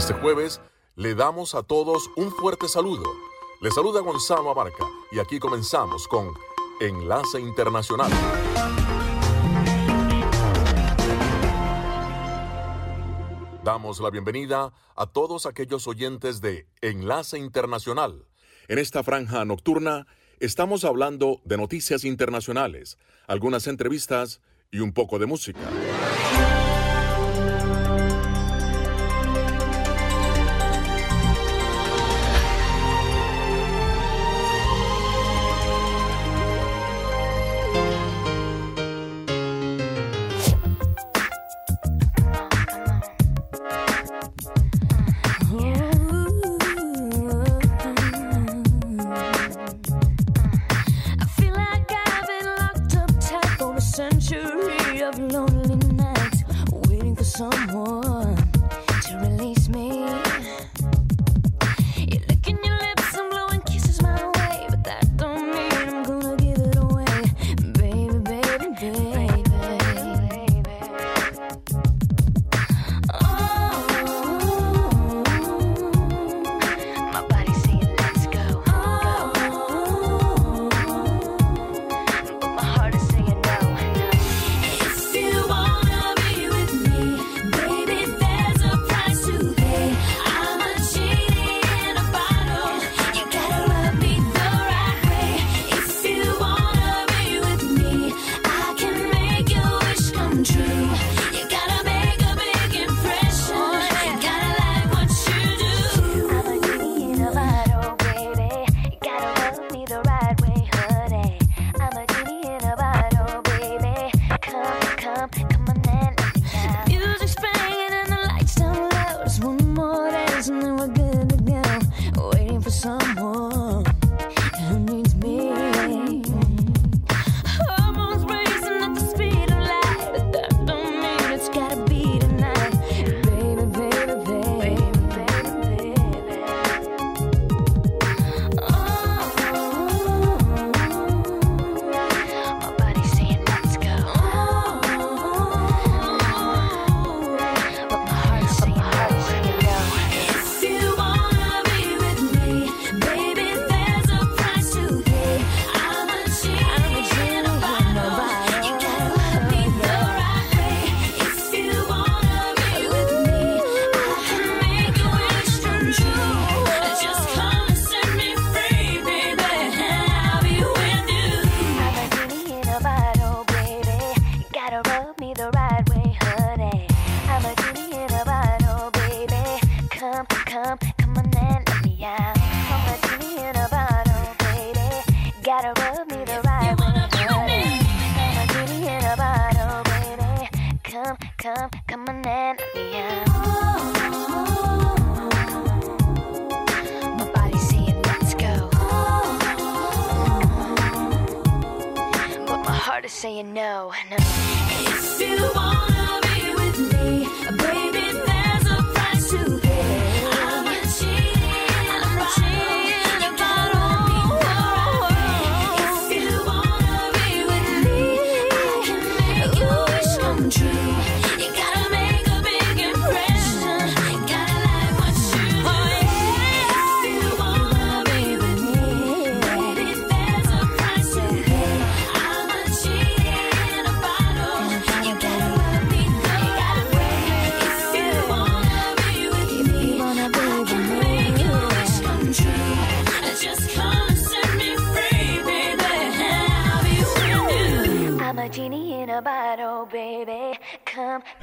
Este 0.00 0.14
jueves 0.14 0.62
le 0.96 1.14
damos 1.14 1.54
a 1.54 1.62
todos 1.62 2.08
un 2.16 2.32
fuerte 2.32 2.68
saludo. 2.68 3.04
Le 3.60 3.70
saluda 3.70 4.00
Gonzalo 4.00 4.50
Abarca 4.50 4.86
y 5.12 5.18
aquí 5.18 5.38
comenzamos 5.38 6.08
con 6.08 6.32
Enlace 6.80 7.38
Internacional. 7.38 8.10
Damos 13.62 14.00
la 14.00 14.08
bienvenida 14.08 14.72
a 14.96 15.06
todos 15.06 15.44
aquellos 15.44 15.86
oyentes 15.86 16.40
de 16.40 16.66
Enlace 16.80 17.36
Internacional. 17.36 18.24
En 18.68 18.78
esta 18.78 19.02
franja 19.02 19.44
nocturna 19.44 20.06
estamos 20.38 20.86
hablando 20.86 21.42
de 21.44 21.58
noticias 21.58 22.06
internacionales, 22.06 22.96
algunas 23.26 23.66
entrevistas 23.66 24.40
y 24.70 24.80
un 24.80 24.94
poco 24.94 25.18
de 25.18 25.26
música. 25.26 25.60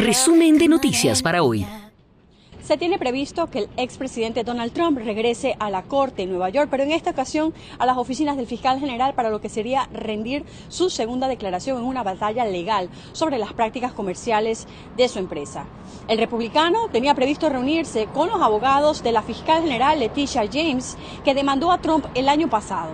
Resumen 0.07 0.57
de 0.57 0.69
noticias 0.69 1.22
para 1.22 1.44
hoy. 1.44 1.68
Se 2.63 2.77
tiene 2.77 2.98
previsto 2.98 3.48
que 3.48 3.59
el 3.59 3.69
expresidente 3.75 4.45
Donald 4.45 4.71
Trump 4.71 4.98
regrese 4.98 5.57
a 5.59 5.69
la 5.69 5.83
Corte 5.83 6.24
en 6.24 6.30
Nueva 6.30 6.48
York, 6.48 6.69
pero 6.71 6.83
en 6.83 6.94
esta 6.94 7.09
ocasión 7.09 7.54
a 7.77 7.86
las 7.86 7.98
oficinas 7.98 8.38
del 8.38 8.48
fiscal 8.48 8.80
general 8.80 9.15
para 9.15 9.30
lo 9.30 9.42
que 9.42 9.50
sería 9.50 9.89
rendir 9.92 10.45
su 10.69 10.89
segunda 10.89 11.27
declaración 11.27 11.80
en 11.80 11.83
una 11.83 12.04
batalla 12.04 12.45
legal 12.45 12.89
sobre 13.12 13.38
las 13.38 13.51
prácticas 13.51 13.92
comerciales 13.92 14.65
de 14.95 15.09
su 15.09 15.19
empresa. 15.19 15.65
El 16.07 16.19
republicano 16.19 16.88
tenía 16.89 17.13
previsto 17.13 17.50
reunirse 17.50 18.06
con 18.13 18.30
los 18.30 18.42
abogados 18.42 19.03
de 19.03 19.12
la 19.12 19.24
fiscal 19.24 19.62
general 19.63 20.00
Leticia 20.00 20.48
James, 20.50 20.95
que 21.25 21.33
demandó 21.33 21.69
a 21.69 21.81
Trump 21.81 22.06
el 22.15 22.30
año 22.30 22.50
pasado. 22.50 22.92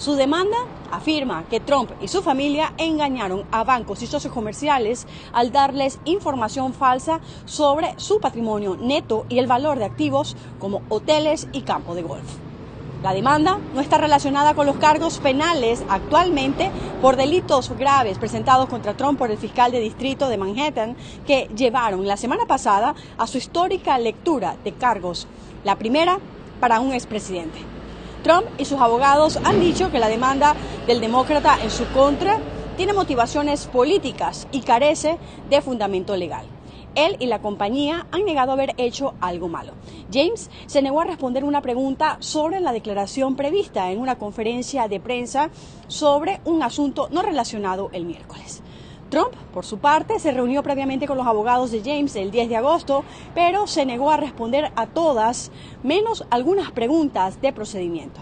Su 0.00 0.14
demanda 0.14 0.56
afirma 0.90 1.44
que 1.50 1.60
Trump 1.60 1.90
y 2.00 2.08
su 2.08 2.22
familia 2.22 2.72
engañaron 2.78 3.44
a 3.52 3.64
bancos 3.64 4.00
y 4.00 4.06
socios 4.06 4.32
comerciales 4.32 5.06
al 5.34 5.52
darles 5.52 6.00
información 6.06 6.72
falsa 6.72 7.20
sobre 7.44 7.92
su 7.98 8.18
patrimonio 8.18 8.78
neto 8.80 9.26
y 9.28 9.38
el 9.38 9.46
valor 9.46 9.78
de 9.78 9.84
activos 9.84 10.38
como 10.58 10.80
hoteles 10.88 11.48
y 11.52 11.60
campo 11.60 11.94
de 11.94 12.00
golf. 12.00 12.24
La 13.02 13.12
demanda 13.12 13.58
no 13.74 13.82
está 13.82 13.98
relacionada 13.98 14.54
con 14.54 14.64
los 14.64 14.76
cargos 14.76 15.18
penales 15.18 15.84
actualmente 15.90 16.70
por 17.02 17.16
delitos 17.16 17.68
graves 17.76 18.16
presentados 18.16 18.70
contra 18.70 18.96
Trump 18.96 19.18
por 19.18 19.30
el 19.30 19.36
fiscal 19.36 19.70
de 19.70 19.80
distrito 19.80 20.30
de 20.30 20.38
Manhattan 20.38 20.96
que 21.26 21.50
llevaron 21.54 22.06
la 22.06 22.16
semana 22.16 22.46
pasada 22.46 22.94
a 23.18 23.26
su 23.26 23.36
histórica 23.36 23.98
lectura 23.98 24.56
de 24.64 24.72
cargos. 24.72 25.26
La 25.62 25.76
primera 25.76 26.18
para 26.58 26.80
un 26.80 26.94
expresidente. 26.94 27.79
Trump 28.22 28.46
y 28.58 28.64
sus 28.64 28.80
abogados 28.80 29.38
han 29.44 29.60
dicho 29.60 29.90
que 29.90 29.98
la 29.98 30.08
demanda 30.08 30.54
del 30.86 31.00
demócrata 31.00 31.58
en 31.62 31.70
su 31.70 31.86
contra 31.88 32.38
tiene 32.76 32.92
motivaciones 32.92 33.66
políticas 33.66 34.46
y 34.52 34.60
carece 34.60 35.18
de 35.48 35.60
fundamento 35.60 36.16
legal. 36.16 36.46
Él 36.94 37.16
y 37.20 37.26
la 37.26 37.40
compañía 37.40 38.06
han 38.10 38.24
negado 38.24 38.52
haber 38.52 38.74
hecho 38.76 39.14
algo 39.20 39.48
malo. 39.48 39.72
James 40.12 40.50
se 40.66 40.82
negó 40.82 41.00
a 41.00 41.04
responder 41.04 41.44
una 41.44 41.62
pregunta 41.62 42.16
sobre 42.20 42.60
la 42.60 42.72
declaración 42.72 43.36
prevista 43.36 43.90
en 43.90 44.00
una 44.00 44.18
conferencia 44.18 44.88
de 44.88 44.98
prensa 44.98 45.50
sobre 45.86 46.40
un 46.44 46.62
asunto 46.62 47.08
no 47.10 47.22
relacionado 47.22 47.90
el 47.92 48.06
miércoles. 48.06 48.62
Trump, 49.10 49.34
por 49.52 49.66
su 49.66 49.78
parte, 49.78 50.20
se 50.20 50.30
reunió 50.30 50.62
previamente 50.62 51.08
con 51.08 51.18
los 51.18 51.26
abogados 51.26 51.72
de 51.72 51.82
James 51.84 52.14
el 52.14 52.30
10 52.30 52.48
de 52.48 52.56
agosto, 52.56 53.04
pero 53.34 53.66
se 53.66 53.84
negó 53.84 54.10
a 54.10 54.16
responder 54.16 54.70
a 54.76 54.86
todas, 54.86 55.50
menos 55.82 56.24
algunas 56.30 56.70
preguntas 56.70 57.42
de 57.42 57.52
procedimiento, 57.52 58.20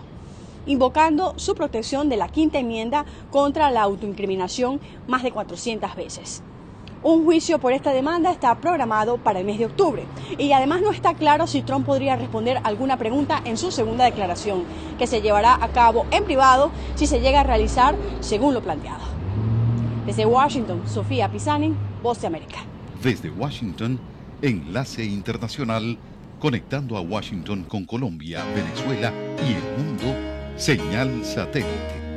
invocando 0.66 1.34
su 1.36 1.54
protección 1.54 2.08
de 2.08 2.16
la 2.16 2.28
quinta 2.28 2.58
enmienda 2.58 3.04
contra 3.30 3.70
la 3.70 3.82
autoincriminación 3.82 4.80
más 5.06 5.22
de 5.22 5.30
400 5.30 5.94
veces. 5.94 6.42
Un 7.02 7.24
juicio 7.24 7.60
por 7.60 7.72
esta 7.72 7.92
demanda 7.92 8.32
está 8.32 8.54
programado 8.56 9.18
para 9.18 9.38
el 9.38 9.44
mes 9.44 9.58
de 9.58 9.66
octubre 9.66 10.04
y 10.36 10.50
además 10.52 10.80
no 10.80 10.90
está 10.90 11.14
claro 11.14 11.46
si 11.46 11.62
Trump 11.62 11.86
podría 11.86 12.16
responder 12.16 12.60
alguna 12.64 12.96
pregunta 12.96 13.40
en 13.44 13.56
su 13.56 13.70
segunda 13.70 14.04
declaración, 14.04 14.64
que 14.98 15.06
se 15.06 15.20
llevará 15.20 15.62
a 15.62 15.68
cabo 15.68 16.06
en 16.10 16.24
privado 16.24 16.70
si 16.96 17.06
se 17.06 17.20
llega 17.20 17.40
a 17.40 17.44
realizar 17.44 17.94
según 18.20 18.54
lo 18.54 18.62
planteado. 18.62 19.17
Desde 20.08 20.24
Washington, 20.24 20.80
Sofía 20.88 21.30
Pisani, 21.30 21.74
Voz 22.02 22.22
de 22.22 22.28
América. 22.28 22.60
Desde 23.02 23.28
Washington, 23.28 24.00
enlace 24.40 25.04
internacional 25.04 25.98
conectando 26.38 26.96
a 26.96 27.02
Washington 27.02 27.64
con 27.64 27.84
Colombia, 27.84 28.42
Venezuela 28.54 29.12
y 29.46 29.52
el 29.52 29.84
mundo, 29.84 30.06
señal 30.56 31.22
satélite 31.26 32.07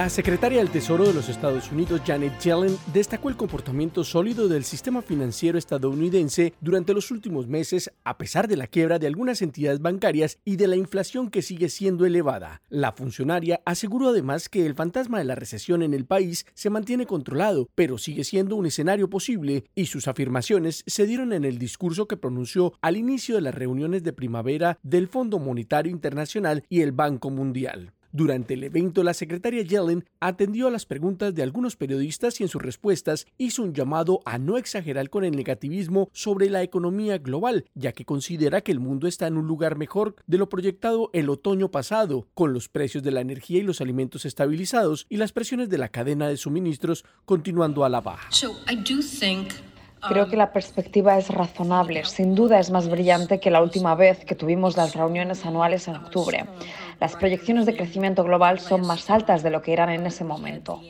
La 0.00 0.08
secretaria 0.08 0.60
del 0.60 0.70
Tesoro 0.70 1.04
de 1.04 1.12
los 1.12 1.28
Estados 1.28 1.70
Unidos, 1.70 2.00
Janet 2.06 2.40
Yellen, 2.40 2.74
destacó 2.90 3.28
el 3.28 3.36
comportamiento 3.36 4.02
sólido 4.02 4.48
del 4.48 4.64
sistema 4.64 5.02
financiero 5.02 5.58
estadounidense 5.58 6.54
durante 6.62 6.94
los 6.94 7.10
últimos 7.10 7.46
meses, 7.48 7.92
a 8.02 8.16
pesar 8.16 8.48
de 8.48 8.56
la 8.56 8.66
quiebra 8.66 8.98
de 8.98 9.06
algunas 9.06 9.42
entidades 9.42 9.82
bancarias 9.82 10.38
y 10.42 10.56
de 10.56 10.68
la 10.68 10.76
inflación 10.76 11.28
que 11.28 11.42
sigue 11.42 11.68
siendo 11.68 12.06
elevada. 12.06 12.62
La 12.70 12.92
funcionaria 12.92 13.60
aseguró 13.66 14.08
además 14.08 14.48
que 14.48 14.64
el 14.64 14.74
fantasma 14.74 15.18
de 15.18 15.24
la 15.24 15.34
recesión 15.34 15.82
en 15.82 15.92
el 15.92 16.06
país 16.06 16.46
se 16.54 16.70
mantiene 16.70 17.04
controlado, 17.04 17.68
pero 17.74 17.98
sigue 17.98 18.24
siendo 18.24 18.56
un 18.56 18.64
escenario 18.64 19.10
posible, 19.10 19.64
y 19.74 19.84
sus 19.84 20.08
afirmaciones 20.08 20.82
se 20.86 21.04
dieron 21.04 21.34
en 21.34 21.44
el 21.44 21.58
discurso 21.58 22.08
que 22.08 22.16
pronunció 22.16 22.72
al 22.80 22.96
inicio 22.96 23.34
de 23.34 23.42
las 23.42 23.54
reuniones 23.54 24.02
de 24.02 24.14
primavera 24.14 24.78
del 24.82 25.08
Fondo 25.08 25.38
Monetario 25.38 25.92
Internacional 25.92 26.64
y 26.70 26.80
el 26.80 26.92
Banco 26.92 27.28
Mundial. 27.28 27.92
Durante 28.12 28.54
el 28.54 28.64
evento, 28.64 29.04
la 29.04 29.14
secretaria 29.14 29.62
Yellen 29.62 30.04
atendió 30.18 30.66
a 30.66 30.70
las 30.70 30.84
preguntas 30.84 31.34
de 31.34 31.42
algunos 31.42 31.76
periodistas 31.76 32.40
y 32.40 32.42
en 32.42 32.48
sus 32.48 32.60
respuestas 32.60 33.26
hizo 33.38 33.62
un 33.62 33.72
llamado 33.72 34.20
a 34.24 34.38
no 34.38 34.58
exagerar 34.58 35.10
con 35.10 35.24
el 35.24 35.36
negativismo 35.36 36.08
sobre 36.12 36.50
la 36.50 36.62
economía 36.62 37.18
global, 37.18 37.66
ya 37.74 37.92
que 37.92 38.04
considera 38.04 38.62
que 38.62 38.72
el 38.72 38.80
mundo 38.80 39.06
está 39.06 39.26
en 39.28 39.36
un 39.36 39.46
lugar 39.46 39.76
mejor 39.76 40.16
de 40.26 40.38
lo 40.38 40.48
proyectado 40.48 41.10
el 41.12 41.30
otoño 41.30 41.70
pasado, 41.70 42.26
con 42.34 42.52
los 42.52 42.68
precios 42.68 43.02
de 43.04 43.12
la 43.12 43.20
energía 43.20 43.58
y 43.58 43.62
los 43.62 43.80
alimentos 43.80 44.24
estabilizados 44.24 45.06
y 45.08 45.16
las 45.16 45.32
presiones 45.32 45.68
de 45.68 45.78
la 45.78 45.88
cadena 45.88 46.28
de 46.28 46.36
suministros 46.36 47.04
continuando 47.24 47.84
a 47.84 47.88
la 47.88 48.00
baja. 48.00 48.28
Creo 50.08 50.28
que 50.28 50.36
la 50.36 50.52
perspectiva 50.52 51.18
es 51.18 51.28
razonable. 51.28 52.04
Sin 52.04 52.34
duda 52.34 52.58
es 52.58 52.70
más 52.70 52.88
brillante 52.88 53.40
que 53.40 53.50
la 53.50 53.62
última 53.62 53.94
vez 53.94 54.24
que 54.24 54.34
tuvimos 54.34 54.76
las 54.76 54.94
reuniones 54.94 55.44
anuales 55.44 55.88
en 55.88 55.96
octubre. 55.96 56.46
Las 56.98 57.16
proyecciones 57.16 57.66
de 57.66 57.76
crecimiento 57.76 58.24
global 58.24 58.60
son 58.60 58.86
más 58.86 59.10
altas 59.10 59.42
de 59.42 59.50
lo 59.50 59.62
que 59.62 59.72
eran 59.72 59.90
en 59.90 60.06
ese 60.06 60.24
momento. 60.24 60.80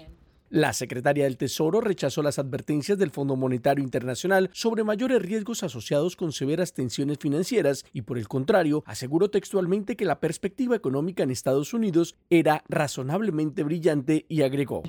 La 0.52 0.72
secretaria 0.72 1.22
del 1.22 1.36
Tesoro 1.36 1.80
rechazó 1.80 2.24
las 2.24 2.40
advertencias 2.40 2.98
del 2.98 3.12
Fondo 3.12 3.36
Monetario 3.36 3.84
Internacional 3.84 4.50
sobre 4.52 4.82
mayores 4.82 5.22
riesgos 5.22 5.62
asociados 5.62 6.16
con 6.16 6.32
severas 6.32 6.72
tensiones 6.72 7.18
financieras 7.18 7.84
y, 7.92 8.02
por 8.02 8.18
el 8.18 8.26
contrario, 8.26 8.82
aseguró 8.84 9.30
textualmente 9.30 9.94
que 9.94 10.04
la 10.04 10.18
perspectiva 10.18 10.74
económica 10.74 11.22
en 11.22 11.30
Estados 11.30 11.72
Unidos 11.72 12.16
era 12.30 12.64
razonablemente 12.68 13.62
brillante 13.62 14.26
y 14.28 14.42
agregó. 14.42 14.82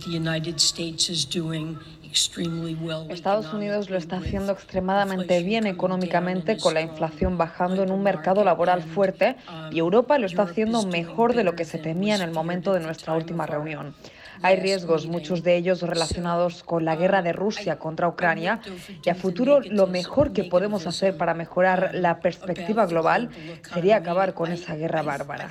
Estados 3.09 3.53
Unidos 3.53 3.89
lo 3.91 3.97
está 3.97 4.17
haciendo 4.17 4.53
extremadamente 4.53 5.43
bien 5.43 5.67
económicamente 5.67 6.57
con 6.57 6.73
la 6.73 6.81
inflación 6.81 7.37
bajando 7.37 7.83
en 7.83 7.91
un 7.91 8.01
mercado 8.01 8.43
laboral 8.43 8.81
fuerte 8.81 9.35
y 9.71 9.77
Europa 9.77 10.17
lo 10.17 10.25
está 10.25 10.41
haciendo 10.41 10.87
mejor 10.87 11.35
de 11.35 11.43
lo 11.43 11.55
que 11.55 11.65
se 11.65 11.77
temía 11.77 12.15
en 12.15 12.23
el 12.23 12.31
momento 12.31 12.73
de 12.73 12.79
nuestra 12.79 13.13
última 13.13 13.45
reunión. 13.45 13.93
Hay 14.43 14.55
riesgos, 14.57 15.07
muchos 15.07 15.43
de 15.43 15.55
ellos 15.55 15.81
relacionados 15.81 16.63
con 16.63 16.85
la 16.85 16.95
guerra 16.95 17.21
de 17.21 17.33
Rusia 17.33 17.79
contra 17.79 18.07
Ucrania, 18.07 18.59
y 19.03 19.09
a 19.09 19.15
futuro 19.15 19.59
lo 19.61 19.87
mejor 19.87 20.33
que 20.33 20.43
podemos 20.43 20.87
hacer 20.87 21.17
para 21.17 21.33
mejorar 21.33 21.91
la 21.93 22.19
perspectiva 22.19 22.85
global 22.85 23.29
sería 23.73 23.97
acabar 23.97 24.33
con 24.33 24.51
esa 24.51 24.75
guerra 24.75 25.01
bárbara. 25.01 25.49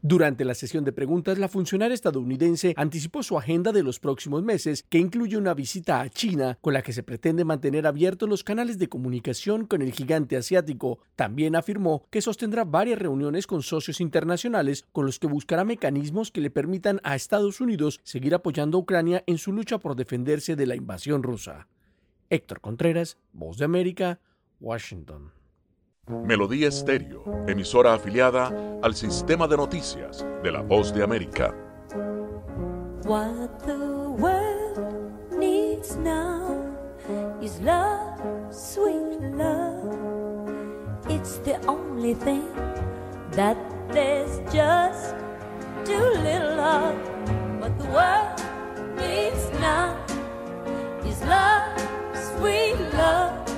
Durante 0.00 0.44
la 0.44 0.54
sesión 0.54 0.84
de 0.84 0.92
preguntas, 0.92 1.38
la 1.38 1.48
funcionaria 1.48 1.92
estadounidense 1.94 2.72
anticipó 2.76 3.24
su 3.24 3.36
agenda 3.36 3.72
de 3.72 3.82
los 3.82 3.98
próximos 3.98 4.44
meses, 4.44 4.84
que 4.88 4.98
incluye 4.98 5.36
una 5.36 5.54
visita 5.54 6.00
a 6.00 6.08
China, 6.08 6.56
con 6.60 6.72
la 6.72 6.82
que 6.82 6.92
se 6.92 7.02
pretende 7.02 7.44
mantener 7.44 7.84
abiertos 7.84 8.28
los 8.28 8.44
canales 8.44 8.78
de 8.78 8.88
comunicación 8.88 9.66
con 9.66 9.82
el 9.82 9.92
gigante 9.92 10.36
asiático. 10.36 11.00
También 11.16 11.56
afirmó 11.56 12.06
que 12.10 12.22
sostendrá 12.22 12.64
varias 12.64 13.00
reuniones 13.00 13.48
con 13.48 13.64
socios 13.64 14.00
internacionales 14.00 14.86
con 14.92 15.04
los 15.04 15.18
que 15.18 15.26
buscará 15.26 15.64
mecanismos 15.64 16.30
que 16.30 16.42
le 16.42 16.50
permitan 16.50 17.00
a 17.02 17.16
Estados 17.16 17.60
Unidos 17.60 18.00
seguir 18.04 18.36
apoyando 18.36 18.78
a 18.78 18.82
Ucrania 18.82 19.24
en 19.26 19.38
su 19.38 19.52
lucha 19.52 19.78
por 19.78 19.96
defenderse 19.96 20.54
de 20.54 20.66
la 20.66 20.76
invasión 20.76 21.24
rusa. 21.24 21.66
Héctor 22.30 22.60
Contreras, 22.60 23.18
Voz 23.32 23.58
de 23.58 23.64
América, 23.64 24.20
Washington. 24.60 25.37
Melodía 26.08 26.68
Estéreo, 26.68 27.22
emisora 27.46 27.92
afiliada 27.92 28.50
al 28.82 28.94
sistema 28.94 29.46
de 29.46 29.56
noticias 29.58 30.24
de 30.42 30.50
la 30.50 30.62
Voz 30.62 30.94
de 30.94 31.02
América. 31.02 31.54
What 33.04 33.50
the 33.66 33.76
world 34.16 35.12
needs 35.38 35.96
now 35.96 36.64
is 37.42 37.60
love, 37.60 38.18
sweet 38.50 39.20
love. 39.36 39.98
It's 41.10 41.38
the 41.44 41.58
only 41.66 42.14
thing 42.14 42.48
that 43.32 43.56
there's 43.92 44.40
just 44.52 45.14
too 45.84 46.10
little 46.22 46.58
of. 46.58 46.94
What 47.60 47.78
the 47.78 47.88
world 47.88 48.40
needs 48.96 49.50
now 49.60 49.94
is 51.04 51.20
love, 51.24 51.78
sweet 52.14 52.78
love. 52.94 53.57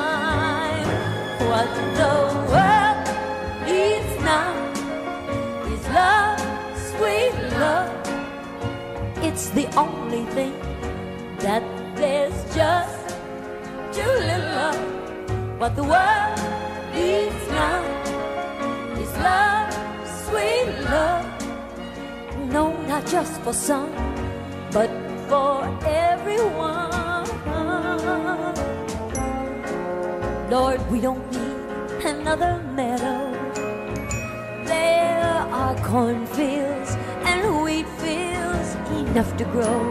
what 1.51 1.67
the 1.99 2.15
world 2.53 3.05
needs 3.67 4.13
now 4.23 4.53
is 5.73 5.83
love, 5.99 6.39
sweet 6.89 7.35
love. 7.59 7.91
It's 9.27 9.49
the 9.49 9.67
only 9.75 10.23
thing 10.35 10.53
that 11.39 11.63
there's 11.97 12.39
just 12.55 13.03
too 13.91 14.13
little 14.29 14.57
of. 14.69 14.79
What 15.59 15.75
the 15.75 15.83
world 15.83 16.39
needs 16.95 17.43
now 17.59 17.81
is 19.03 19.11
love, 19.29 19.73
sweet 20.23 20.69
love. 20.89 21.25
No, 22.55 22.63
not 22.87 23.05
just 23.05 23.41
for 23.41 23.53
some, 23.53 23.91
but 24.71 24.89
for 25.27 25.67
everyone. 25.83 26.91
Lord, 30.51 30.81
we 30.91 30.99
don't 30.99 31.31
need 31.31 31.40
another 32.21 32.61
meadow. 32.75 33.33
There 34.65 35.39
are 35.59 35.75
cornfields 35.77 36.91
and 37.25 37.63
wheat 37.63 37.87
fields 38.01 38.69
enough 39.01 39.35
to 39.37 39.45
grow. 39.45 39.81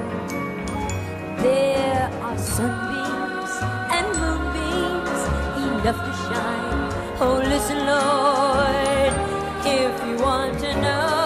There 1.43 2.09
are 2.23 2.39
sunbeams 2.39 3.53
and 3.97 4.07
moonbeams 4.23 5.21
enough 5.67 6.01
to 6.07 6.13
shine. 6.25 6.83
Oh, 7.21 7.43
listen, 7.53 7.79
Lord, 7.93 9.13
if 9.67 9.95
you 10.07 10.25
want 10.25 10.57
to 10.61 10.81
know. 10.81 11.20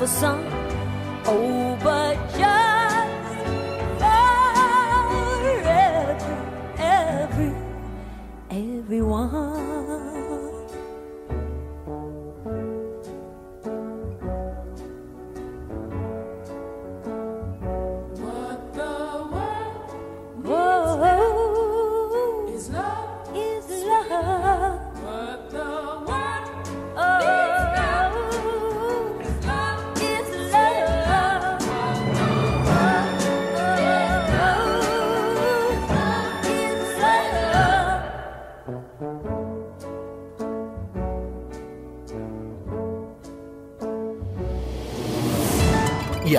For 0.00 0.06
some, 0.06 0.49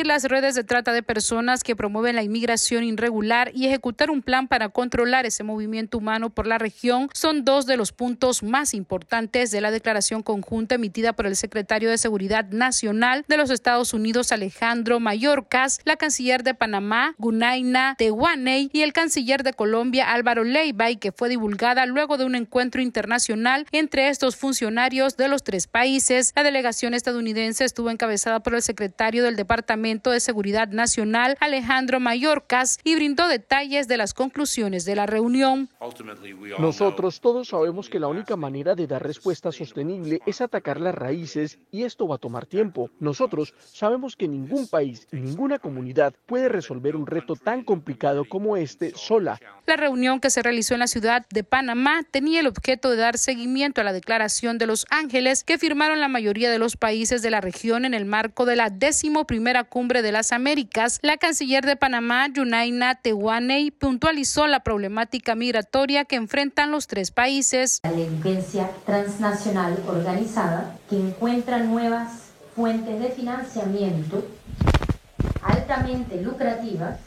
Las 0.00 0.24
redes 0.24 0.54
de 0.54 0.64
trata 0.64 0.94
de 0.94 1.02
personas 1.02 1.62
que 1.62 1.76
promueven 1.76 2.16
la 2.16 2.22
inmigración 2.22 2.82
irregular 2.82 3.52
y 3.54 3.66
ejecutar 3.66 4.10
un 4.10 4.22
plan 4.22 4.48
para 4.48 4.70
controlar 4.70 5.26
ese 5.26 5.44
movimiento 5.44 5.98
humano 5.98 6.30
por 6.30 6.46
la 6.46 6.56
región 6.56 7.10
son 7.12 7.44
dos 7.44 7.66
de 7.66 7.76
los 7.76 7.92
puntos 7.92 8.42
más 8.42 8.72
importantes 8.72 9.50
de 9.50 9.60
la 9.60 9.70
declaración 9.70 10.22
conjunta 10.22 10.76
emitida 10.76 11.12
por 11.12 11.26
el 11.26 11.36
secretario 11.36 11.90
de 11.90 11.98
Seguridad 11.98 12.46
Nacional 12.46 13.24
de 13.28 13.36
los 13.36 13.50
Estados 13.50 13.92
Unidos, 13.92 14.32
Alejandro 14.32 14.98
Mayorkas, 14.98 15.80
la 15.84 15.96
canciller 15.96 16.42
de 16.42 16.54
Panamá, 16.54 17.14
Gunaina 17.18 17.94
Tehuaney, 17.98 18.70
y 18.72 18.80
el 18.80 18.94
canciller 18.94 19.42
de 19.42 19.52
Colombia, 19.52 20.10
Álvaro 20.10 20.42
Leiva, 20.42 20.90
y 20.90 20.96
que 20.96 21.12
fue 21.12 21.28
divulgada 21.28 21.84
luego 21.84 22.16
de 22.16 22.24
un 22.24 22.34
encuentro 22.34 22.80
internacional 22.80 23.66
entre 23.72 24.08
estos 24.08 24.36
funcionarios 24.36 25.18
de 25.18 25.28
los 25.28 25.44
tres 25.44 25.66
países. 25.66 26.32
La 26.34 26.42
delegación 26.42 26.94
estadounidense 26.94 27.66
estuvo 27.66 27.90
encabezada 27.90 28.40
por 28.40 28.54
el 28.54 28.62
secretario 28.62 29.22
del 29.22 29.36
Departamento 29.36 29.81
Departamento 29.82 30.12
de 30.12 30.20
Seguridad 30.20 30.68
Nacional, 30.68 31.36
Alejandro 31.40 31.98
Mayorkas, 31.98 32.78
y 32.84 32.94
brindó 32.94 33.26
detalles 33.26 33.88
de 33.88 33.96
las 33.96 34.14
conclusiones 34.14 34.84
de 34.84 34.94
la 34.94 35.06
reunión. 35.06 35.68
Nosotros 36.60 37.20
todos 37.20 37.48
sabemos 37.48 37.88
que 37.88 37.98
la 37.98 38.06
única 38.06 38.36
manera 38.36 38.76
de 38.76 38.86
dar 38.86 39.02
respuesta 39.02 39.50
sostenible 39.50 40.20
es 40.24 40.40
atacar 40.40 40.80
las 40.80 40.94
raíces 40.94 41.58
y 41.72 41.82
esto 41.82 42.06
va 42.06 42.14
a 42.14 42.18
tomar 42.18 42.46
tiempo. 42.46 42.90
Nosotros 43.00 43.54
sabemos 43.72 44.14
que 44.14 44.28
ningún 44.28 44.68
país 44.68 45.08
y 45.10 45.16
ninguna 45.16 45.58
comunidad 45.58 46.14
puede 46.26 46.48
resolver 46.48 46.94
un 46.94 47.08
reto 47.08 47.34
tan 47.34 47.64
complicado 47.64 48.24
como 48.24 48.56
este 48.56 48.92
sola. 48.94 49.40
La 49.66 49.74
reunión 49.74 50.20
que 50.20 50.30
se 50.30 50.42
realizó 50.42 50.74
en 50.74 50.80
la 50.80 50.86
ciudad 50.86 51.26
de 51.30 51.42
Panamá 51.42 52.04
tenía 52.08 52.38
el 52.38 52.46
objeto 52.46 52.88
de 52.90 52.98
dar 52.98 53.18
seguimiento 53.18 53.80
a 53.80 53.84
la 53.84 53.92
declaración 53.92 54.58
de 54.58 54.66
Los 54.66 54.86
Ángeles 54.90 55.42
que 55.42 55.58
firmaron 55.58 55.98
la 55.98 56.08
mayoría 56.08 56.52
de 56.52 56.60
los 56.60 56.76
países 56.76 57.20
de 57.20 57.30
la 57.30 57.40
región 57.40 57.84
en 57.84 57.94
el 57.94 58.04
marco 58.04 58.44
de 58.44 58.54
la 58.54 58.70
décimo 58.70 59.26
primera 59.26 59.64
cumbre 59.72 60.02
de 60.02 60.12
las 60.12 60.32
Américas. 60.32 60.98
La 61.00 61.16
canciller 61.16 61.64
de 61.64 61.76
Panamá, 61.76 62.28
Yunaina 62.28 62.96
Tehuaney, 62.96 63.70
puntualizó 63.70 64.46
la 64.46 64.60
problemática 64.60 65.34
migratoria 65.34 66.04
que 66.04 66.16
enfrentan 66.16 66.70
los 66.70 66.86
tres 66.86 67.10
países. 67.10 67.80
La 67.82 67.90
delincuencia 67.90 68.68
transnacional 68.84 69.82
organizada 69.88 70.76
que 70.90 70.96
encuentra 70.96 71.56
nuevas 71.60 72.32
fuentes 72.54 73.00
de 73.00 73.08
financiamiento 73.12 74.28
altamente 75.40 76.20
lucrativas 76.20 76.98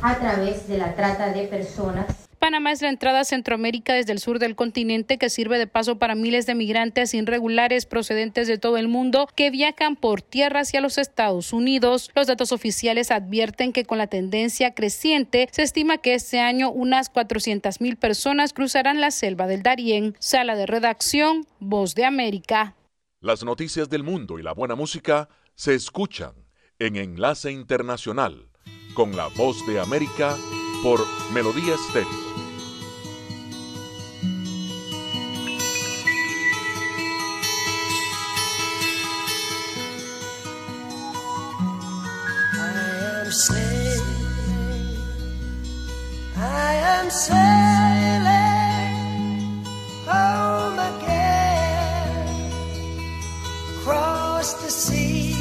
a 0.00 0.14
través 0.16 0.68
de 0.68 0.78
la 0.78 0.94
trata 0.94 1.34
de 1.34 1.46
personas 1.48 2.25
Panamá 2.46 2.70
es 2.70 2.80
la 2.80 2.90
entrada 2.90 3.18
a 3.18 3.24
Centroamérica 3.24 3.92
desde 3.92 4.12
el 4.12 4.20
sur 4.20 4.38
del 4.38 4.54
continente 4.54 5.18
que 5.18 5.30
sirve 5.30 5.58
de 5.58 5.66
paso 5.66 5.98
para 5.98 6.14
miles 6.14 6.46
de 6.46 6.54
migrantes 6.54 7.12
irregulares 7.12 7.86
procedentes 7.86 8.46
de 8.46 8.56
todo 8.56 8.76
el 8.76 8.86
mundo 8.86 9.28
que 9.34 9.50
viajan 9.50 9.96
por 9.96 10.22
tierra 10.22 10.60
hacia 10.60 10.80
los 10.80 10.96
Estados 10.96 11.52
Unidos. 11.52 12.12
Los 12.14 12.28
datos 12.28 12.52
oficiales 12.52 13.10
advierten 13.10 13.72
que 13.72 13.84
con 13.84 13.98
la 13.98 14.06
tendencia 14.06 14.74
creciente 14.74 15.48
se 15.50 15.64
estima 15.64 15.98
que 15.98 16.14
este 16.14 16.38
año 16.38 16.70
unas 16.70 17.10
400 17.10 17.80
mil 17.80 17.96
personas 17.96 18.52
cruzarán 18.52 19.00
la 19.00 19.10
selva 19.10 19.48
del 19.48 19.64
Darién. 19.64 20.14
Sala 20.20 20.54
de 20.54 20.66
redacción, 20.66 21.48
Voz 21.58 21.96
de 21.96 22.04
América. 22.04 22.76
Las 23.20 23.42
noticias 23.42 23.90
del 23.90 24.04
mundo 24.04 24.38
y 24.38 24.44
la 24.44 24.52
buena 24.52 24.76
música 24.76 25.28
se 25.56 25.74
escuchan 25.74 26.34
en 26.78 26.94
Enlace 26.94 27.50
Internacional 27.50 28.50
con 28.94 29.16
la 29.16 29.26
Voz 29.36 29.66
de 29.66 29.80
América 29.80 30.36
por 30.84 31.00
Melodía 31.32 31.74
Estéreo. 31.74 32.25
I 46.38 46.72
am 46.94 47.10
sailing 47.10 48.94
home 50.06 50.78
again, 50.78 52.50
across 53.76 54.54
the 54.62 54.70
sea. 54.70 55.36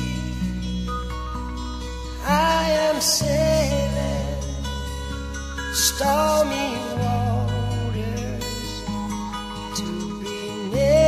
I 2.27 2.69
am 2.89 2.99
sailing 2.99 4.41
stormy 5.73 6.75
waters 6.99 8.43
to 9.77 9.87
be 10.21 10.35
near 10.75 11.04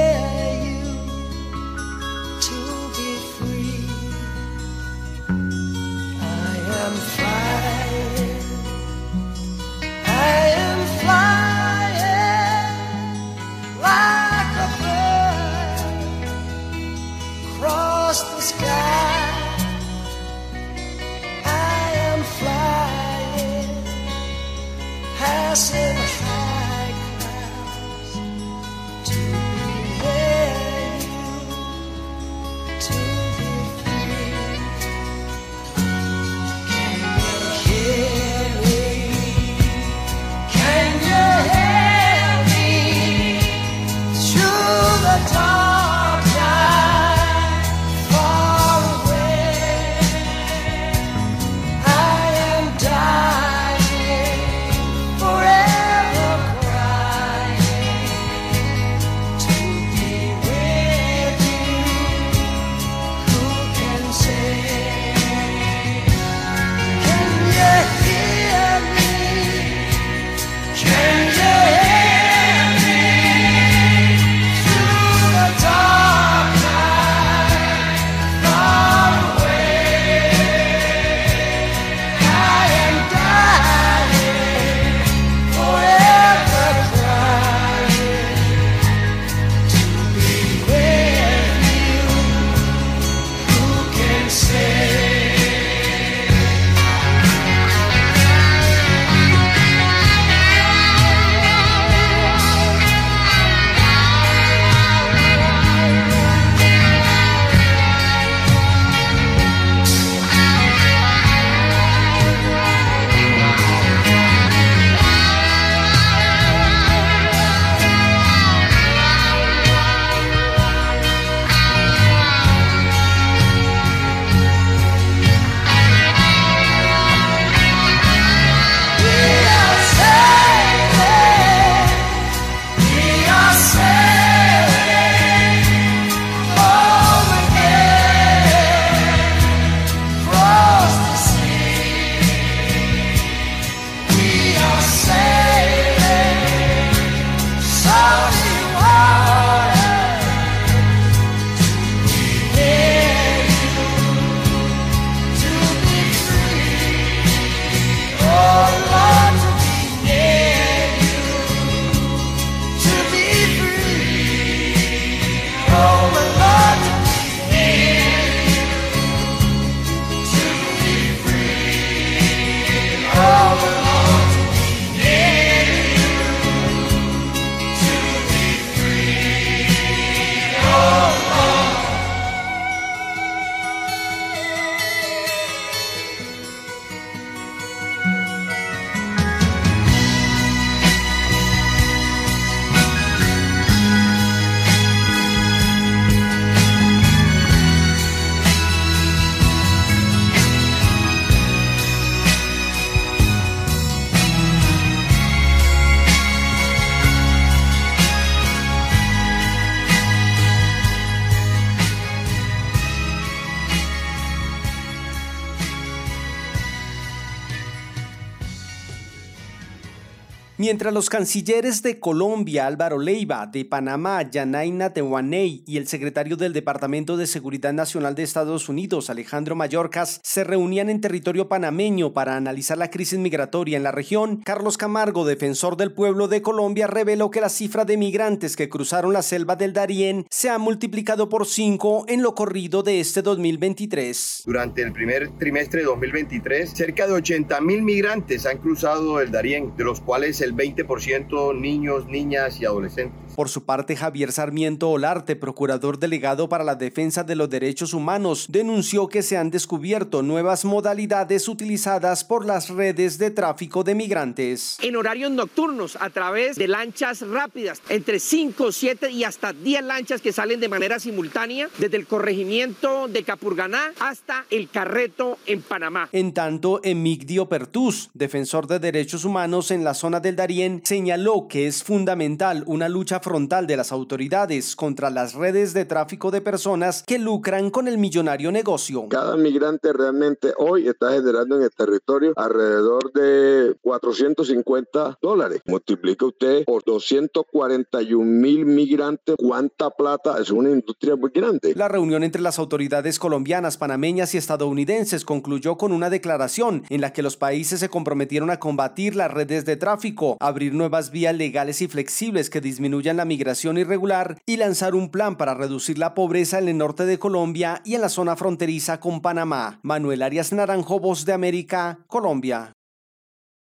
Mientras 220.68 220.94
los 220.94 221.10
cancilleres 221.10 221.82
de 221.82 221.98
Colombia, 221.98 222.68
Álvaro 222.68 223.00
Leiva, 223.00 223.48
de 223.48 223.64
Panamá, 223.64 224.30
Yanaina 224.30 224.90
Tehuaney 224.90 225.64
y 225.66 225.78
el 225.78 225.88
secretario 225.88 226.36
del 226.36 226.52
Departamento 226.52 227.16
de 227.16 227.26
Seguridad 227.26 227.72
Nacional 227.72 228.16
de 228.16 228.24
Estados 228.24 228.68
Unidos, 228.68 229.10
Alejandro 229.10 229.56
Mayorkas, 229.56 230.20
se 230.24 230.44
reunían 230.44 230.90
en 230.90 231.00
territorio 231.00 231.48
panameño 231.48 232.12
para 232.12 232.36
analizar 232.36 232.78
la 232.78 232.90
crisis 232.90 233.18
migratoria 233.18 233.78
en 233.78 233.84
la 233.84 233.94
región, 233.94 234.42
Carlos 234.44 234.76
Camargo, 234.76 235.24
defensor 235.24 235.78
del 235.78 235.94
pueblo 235.94 236.28
de 236.28 236.42
Colombia, 236.42 236.88
reveló 236.88 237.32
que 237.32 237.40
la 237.40 237.48
cifra 237.48 237.86
de 237.86 237.96
migrantes 237.96 238.58
que 238.58 238.68
cruzaron 238.68 239.14
la 239.14 239.22
selva 239.22 239.56
del 239.56 239.72
Darién 239.72 240.26
se 240.30 240.50
ha 240.50 240.58
multiplicado 240.58 241.30
por 241.30 241.48
cinco 241.48 242.04
en 242.10 242.22
lo 242.22 242.36
corrido 242.36 242.84
de 242.84 243.00
este 243.00 243.22
2023. 243.22 244.44
Durante 244.46 244.82
el 244.82 244.92
primer 244.92 245.30
trimestre 245.38 245.80
de 245.80 245.86
2023, 245.86 246.72
cerca 246.72 247.08
de 247.08 247.14
80 247.14 247.62
mil 247.62 247.84
migrantes 247.84 248.46
han 248.46 248.58
cruzado 248.58 249.22
el 249.22 249.32
Darién, 249.32 249.74
de 249.78 249.86
los 249.86 250.02
cuales 250.02 250.42
el 250.42 250.57
20% 250.58 251.54
niños, 251.54 252.08
niñas 252.08 252.60
y 252.60 252.66
adolescentes. 252.66 253.27
Por 253.38 253.50
su 253.50 253.66
parte, 253.66 253.96
Javier 253.96 254.32
Sarmiento 254.32 254.90
Olarte, 254.90 255.36
procurador 255.36 256.00
delegado 256.00 256.50
para 256.50 256.64
la 256.64 256.74
defensa 256.74 257.24
de 257.24 257.36
los 257.36 257.52
derechos 257.52 257.94
humanos, 257.94 258.48
denunció 258.50 259.10
que 259.10 259.22
se 259.22 259.38
han 259.38 259.52
descubierto 259.52 260.24
nuevas 260.24 260.66
modalidades 260.66 261.48
utilizadas 261.48 262.24
por 262.24 262.48
las 262.48 262.70
redes 262.70 263.20
de 263.20 263.30
tráfico 263.30 263.84
de 263.84 263.94
migrantes. 263.94 264.80
En 264.82 264.96
horarios 264.96 265.30
nocturnos, 265.30 266.00
a 266.02 266.10
través 266.10 266.56
de 266.56 266.68
lanchas 266.68 267.22
rápidas, 267.22 267.80
entre 267.90 268.20
5, 268.20 268.72
7 268.72 269.12
y 269.12 269.24
hasta 269.24 269.54
10 269.54 269.84
lanchas 269.84 270.20
que 270.20 270.34
salen 270.34 270.60
de 270.60 270.70
manera 270.70 271.00
simultánea 271.00 271.70
desde 271.78 271.98
el 271.98 272.08
corregimiento 272.08 273.08
de 273.08 273.22
Capurganá 273.22 273.92
hasta 274.00 274.46
el 274.50 274.68
Carreto 274.68 275.38
en 275.46 275.62
Panamá. 275.62 276.10
En 276.12 276.34
tanto, 276.34 276.80
Emigdio 276.84 277.48
Pertus, 277.48 278.10
defensor 278.16 278.66
de 278.66 278.80
derechos 278.80 279.26
humanos 279.26 279.70
en 279.70 279.84
la 279.84 279.94
zona 279.94 280.22
del 280.22 280.36
Darién, 280.36 280.82
señaló 280.84 281.48
que 281.48 281.68
es 281.68 281.84
fundamental 281.84 282.64
una 282.66 282.90
lucha 282.90 283.22
frontal 283.28 283.68
de 283.68 283.76
las 283.76 283.92
autoridades 283.92 284.74
contra 284.78 285.10
las 285.10 285.34
redes 285.34 285.74
de 285.74 285.84
tráfico 285.84 286.32
de 286.32 286.40
personas 286.40 287.04
que 287.06 287.20
lucran 287.20 287.72
con 287.72 287.90
el 287.90 287.98
millonario 287.98 288.54
negocio. 288.54 289.10
Cada 289.10 289.36
migrante 289.36 289.92
realmente 289.92 290.54
hoy 290.58 290.88
está 290.88 291.12
generando 291.12 291.58
en 291.58 291.64
el 291.64 291.72
territorio 291.72 292.32
alrededor 292.38 293.12
de 293.12 293.76
450 293.82 295.18
dólares. 295.22 295.62
Multiplica 295.66 296.26
usted 296.26 296.64
por 296.64 296.86
241 296.86 298.24
mil 298.24 298.66
migrantes, 298.66 299.36
¿cuánta 299.38 299.90
plata? 299.90 300.38
Es 300.40 300.50
una 300.50 300.70
industria 300.70 301.18
muy 301.18 301.32
grande. 301.34 301.74
La 301.76 301.90
reunión 301.90 302.24
entre 302.24 302.42
las 302.42 302.60
autoridades 302.60 303.20
colombianas, 303.20 303.76
panameñas 303.76 304.36
y 304.36 304.38
estadounidenses 304.38 305.26
concluyó 305.26 305.78
con 305.78 305.92
una 305.92 306.10
declaración 306.10 306.86
en 306.90 307.02
la 307.02 307.12
que 307.12 307.24
los 307.24 307.36
países 307.36 307.82
se 307.82 307.90
comprometieron 307.90 308.52
a 308.52 308.60
combatir 308.62 309.18
las 309.18 309.32
redes 309.32 309.66
de 309.66 309.76
tráfico, 309.76 310.38
abrir 310.40 310.74
nuevas 310.74 311.12
vías 311.12 311.36
legales 311.36 311.82
y 311.82 311.90
flexibles 311.90 312.50
que 312.50 312.62
disminuyan 312.62 313.17
la 313.18 313.26
migración 313.26 313.78
irregular 313.78 314.42
y 314.46 314.58
lanzar 314.58 314.96
un 314.96 315.10
plan 315.10 315.36
para 315.36 315.54
reducir 315.54 315.98
la 315.98 316.14
pobreza 316.14 316.60
en 316.60 316.70
el 316.70 316.78
norte 316.78 317.06
de 317.06 317.20
Colombia 317.20 317.82
y 317.84 317.96
en 317.96 318.02
la 318.02 318.10
zona 318.10 318.36
fronteriza 318.36 319.00
con 319.00 319.22
Panamá. 319.22 319.80
Manuel 319.84 320.22
Arias 320.22 320.54
Naranjo, 320.54 321.00
Voz 321.00 321.26
de 321.26 321.34
América, 321.34 322.00
Colombia. 322.08 322.74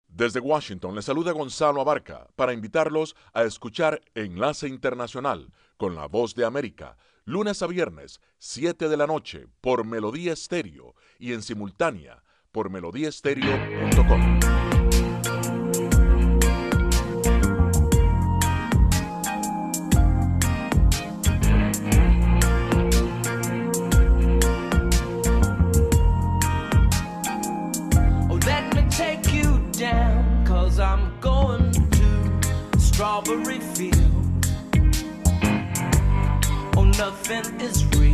Desde 0.08 0.40
Washington 0.40 0.96
le 0.96 1.02
saluda 1.02 1.32
Gonzalo 1.32 1.82
Abarca 1.82 2.28
para 2.36 2.54
invitarlos 2.54 3.16
a 3.34 3.44
escuchar 3.44 4.02
Enlace 4.16 4.68
Internacional 4.68 5.54
con 5.78 5.96
la 5.96 6.08
Voz 6.08 6.36
de 6.36 6.46
América, 6.46 6.98
lunes 7.26 7.62
a 7.62 7.68
viernes, 7.68 8.20
7 8.40 8.90
de 8.90 8.98
la 8.98 9.08
noche, 9.08 9.46
por 9.62 9.86
Melodía 9.86 10.34
Estéreo 10.34 10.96
y 11.20 11.34
en 11.34 11.42
simultánea 11.42 12.24
por 12.52 12.70
melodíaestéreo.com. 12.70 14.69
Field. 33.30 34.48
Oh, 36.76 36.84
nothing 36.98 37.62
is 37.62 37.86
real, 37.96 38.09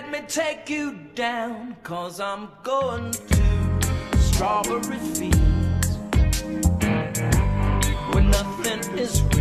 Let 0.00 0.12
me 0.12 0.20
take 0.28 0.70
you 0.70 0.96
down, 1.16 1.74
cause 1.82 2.20
I'm 2.20 2.50
going 2.62 3.10
to 3.10 3.82
strawberry 4.20 4.96
fields 4.96 5.98
where 8.12 8.22
nothing 8.22 8.96
is 8.96 9.24
real 9.24 9.37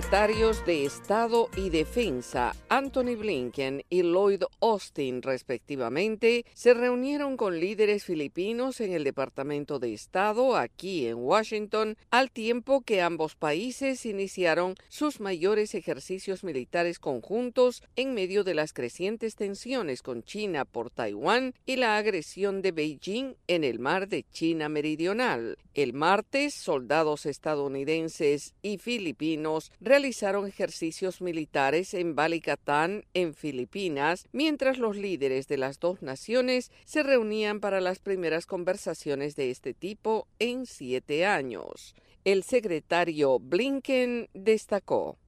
secretarios 0.00 0.64
de 0.64 0.86
Estado 0.86 1.50
y 1.56 1.68
Defensa, 1.68 2.56
Anthony 2.70 3.16
Blinken 3.18 3.84
y 3.90 4.02
Lloyd 4.02 4.44
Austin, 4.62 5.20
respectivamente, 5.20 6.46
se 6.54 6.72
reunieron 6.72 7.36
con 7.36 7.60
líderes 7.60 8.04
filipinos 8.04 8.80
en 8.80 8.92
el 8.92 9.04
Departamento 9.04 9.78
de 9.78 9.92
Estado 9.92 10.56
aquí 10.56 11.06
en 11.06 11.16
Washington, 11.18 11.98
al 12.10 12.30
tiempo 12.30 12.80
que 12.80 13.02
ambos 13.02 13.34
países 13.34 14.06
iniciaron 14.06 14.74
sus 14.88 15.20
mayores 15.20 15.74
ejercicios 15.74 16.44
militares 16.44 16.98
conjuntos 16.98 17.82
en 17.94 18.14
medio 18.14 18.42
de 18.42 18.54
las 18.54 18.72
crecientes 18.72 19.36
tensiones 19.36 20.00
con 20.00 20.22
China 20.22 20.64
por 20.64 20.90
Taiwán 20.90 21.52
y 21.66 21.76
la 21.76 21.98
agresión 21.98 22.62
de 22.62 22.72
Beijing 22.72 23.34
en 23.48 23.64
el 23.64 23.78
mar 23.78 24.08
de 24.08 24.24
China 24.30 24.70
Meridional. 24.70 25.58
El 25.74 25.92
martes, 25.92 26.54
soldados 26.54 27.26
estadounidenses 27.26 28.54
y 28.62 28.78
filipinos 28.78 29.70
realizaron 29.90 30.46
ejercicios 30.46 31.20
militares 31.20 31.94
en 31.94 32.14
Balikatan, 32.14 33.02
en 33.12 33.34
Filipinas, 33.34 34.28
mientras 34.30 34.78
los 34.78 34.96
líderes 34.96 35.48
de 35.48 35.58
las 35.58 35.80
dos 35.80 36.00
naciones 36.00 36.70
se 36.84 37.02
reunían 37.02 37.58
para 37.58 37.80
las 37.80 37.98
primeras 37.98 38.46
conversaciones 38.46 39.34
de 39.34 39.50
este 39.50 39.74
tipo 39.74 40.28
en 40.38 40.66
siete 40.66 41.26
años. 41.26 41.96
El 42.24 42.44
secretario 42.44 43.40
Blinken 43.40 44.28
destacó. 44.32 45.18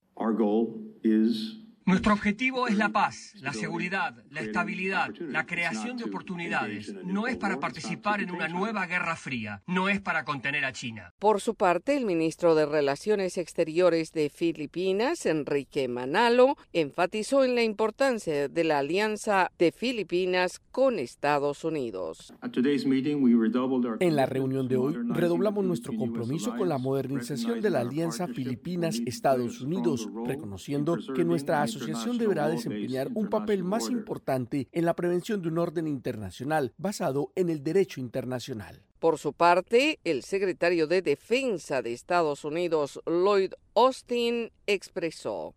Nuestro 1.85 2.13
objetivo 2.13 2.67
es 2.69 2.77
la 2.77 2.89
paz, 2.89 3.33
la 3.41 3.51
seguridad, 3.51 4.15
la 4.29 4.39
estabilidad, 4.39 5.09
la 5.19 5.45
creación 5.45 5.97
de 5.97 6.05
oportunidades. 6.05 6.93
No 7.03 7.27
es 7.27 7.35
para 7.35 7.59
participar 7.59 8.21
en 8.21 8.31
una 8.31 8.47
nueva 8.47 8.85
guerra 8.85 9.17
fría, 9.17 9.61
no 9.67 9.89
es 9.89 9.99
para 9.99 10.23
contener 10.23 10.63
a 10.63 10.71
China. 10.71 11.13
Por 11.19 11.41
su 11.41 11.55
parte, 11.55 11.97
el 11.97 12.05
ministro 12.05 12.55
de 12.55 12.65
Relaciones 12.65 13.37
Exteriores 13.37 14.13
de 14.13 14.29
Filipinas, 14.29 15.25
Enrique 15.25 15.89
Manalo, 15.89 16.55
enfatizó 16.71 17.43
en 17.43 17.55
la 17.55 17.63
importancia 17.63 18.47
de 18.47 18.63
la 18.63 18.79
alianza 18.79 19.51
de 19.59 19.73
Filipinas 19.73 20.61
con 20.71 20.99
Estados 20.99 21.65
Unidos. 21.65 22.33
En 23.99 24.15
la 24.15 24.25
reunión 24.25 24.69
de 24.69 24.77
hoy, 24.77 24.95
redoblamos 25.09 25.65
nuestro 25.65 25.93
compromiso 25.97 26.55
con 26.55 26.69
la 26.69 26.77
modernización 26.77 27.59
de 27.59 27.69
la 27.69 27.81
alianza 27.81 28.27
Filipinas-Estados 28.27 29.59
Unidos, 29.59 30.07
reconociendo 30.25 30.97
que 31.13 31.25
nuestra 31.25 31.61
asociación 31.77 32.17
deberá 32.17 32.47
desempeñar 32.47 33.09
un 33.13 33.29
papel 33.29 33.63
más 33.63 33.89
importante 33.89 34.67
en 34.71 34.85
la 34.85 34.95
prevención 34.95 35.41
de 35.41 35.49
un 35.49 35.57
orden 35.57 35.87
internacional 35.87 36.73
basado 36.77 37.31
en 37.35 37.49
el 37.49 37.63
derecho 37.63 37.99
internacional. 37.99 38.81
Por 38.99 39.17
su 39.17 39.33
parte, 39.33 39.99
el 40.03 40.23
secretario 40.23 40.87
de 40.87 41.01
Defensa 41.01 41.81
de 41.81 41.93
Estados 41.93 42.45
Unidos, 42.45 43.01
Lloyd 43.05 43.51
Austin, 43.75 44.51
expresó. 44.65 45.55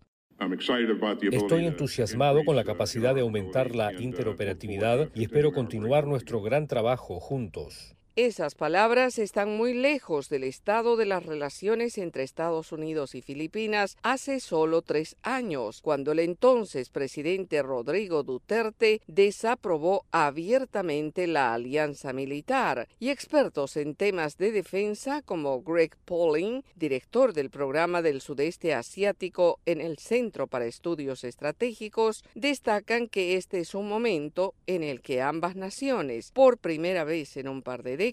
Estoy 1.32 1.64
entusiasmado 1.64 2.44
con 2.44 2.56
la 2.56 2.64
capacidad 2.64 3.14
de 3.14 3.22
aumentar 3.22 3.74
la 3.74 3.92
interoperatividad 3.94 5.10
y 5.14 5.22
espero 5.22 5.52
continuar 5.52 6.06
nuestro 6.06 6.42
gran 6.42 6.66
trabajo 6.66 7.20
juntos. 7.20 7.95
Esas 8.18 8.54
palabras 8.54 9.18
están 9.18 9.58
muy 9.58 9.74
lejos 9.74 10.30
del 10.30 10.44
estado 10.44 10.96
de 10.96 11.04
las 11.04 11.26
relaciones 11.26 11.98
entre 11.98 12.22
Estados 12.22 12.72
Unidos 12.72 13.14
y 13.14 13.20
Filipinas 13.20 13.98
hace 14.02 14.40
solo 14.40 14.80
tres 14.80 15.16
años, 15.20 15.82
cuando 15.82 16.12
el 16.12 16.20
entonces 16.20 16.88
presidente 16.88 17.62
Rodrigo 17.62 18.22
Duterte 18.22 19.02
desaprobó 19.06 20.06
abiertamente 20.12 21.26
la 21.26 21.52
alianza 21.52 22.14
militar 22.14 22.88
y 22.98 23.10
expertos 23.10 23.76
en 23.76 23.94
temas 23.94 24.38
de 24.38 24.50
defensa 24.50 25.20
como 25.20 25.60
Greg 25.60 25.94
Pauling, 26.06 26.62
director 26.74 27.34
del 27.34 27.50
programa 27.50 28.00
del 28.00 28.22
sudeste 28.22 28.72
asiático 28.72 29.60
en 29.66 29.82
el 29.82 29.98
Centro 29.98 30.46
para 30.46 30.64
Estudios 30.64 31.22
Estratégicos, 31.22 32.24
destacan 32.34 33.08
que 33.08 33.36
este 33.36 33.58
es 33.58 33.74
un 33.74 33.90
momento 33.90 34.54
en 34.66 34.84
el 34.84 35.02
que 35.02 35.20
ambas 35.20 35.54
naciones, 35.54 36.32
por 36.32 36.56
primera 36.56 37.04
vez 37.04 37.36
en 37.36 37.48
un 37.48 37.60
par 37.60 37.82
de 37.82 37.98
décadas 37.98 38.05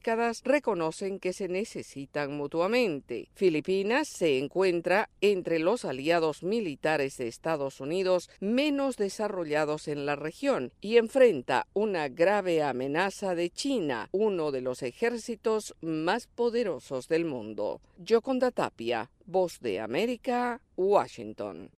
reconocen 0.43 1.19
que 1.19 1.33
se 1.33 1.47
necesitan 1.47 2.35
mutuamente. 2.35 3.29
Filipinas 3.33 4.07
se 4.07 4.39
encuentra 4.39 5.09
entre 5.21 5.59
los 5.59 5.85
aliados 5.85 6.43
militares 6.43 7.17
de 7.17 7.27
Estados 7.27 7.81
Unidos 7.81 8.29
menos 8.39 8.97
desarrollados 8.97 9.87
en 9.87 10.05
la 10.05 10.15
región 10.15 10.71
y 10.81 10.97
enfrenta 10.97 11.67
una 11.73 12.09
grave 12.09 12.63
amenaza 12.63 13.35
de 13.35 13.49
China, 13.49 14.09
uno 14.11 14.51
de 14.51 14.61
los 14.61 14.83
ejércitos 14.83 15.75
más 15.81 16.27
poderosos 16.27 17.07
del 17.07 17.25
mundo. 17.25 17.81
Yoconda 17.97 18.51
Tapia, 18.51 19.11
Voz 19.25 19.59
de 19.59 19.79
América, 19.79 20.61
Washington. 20.75 21.71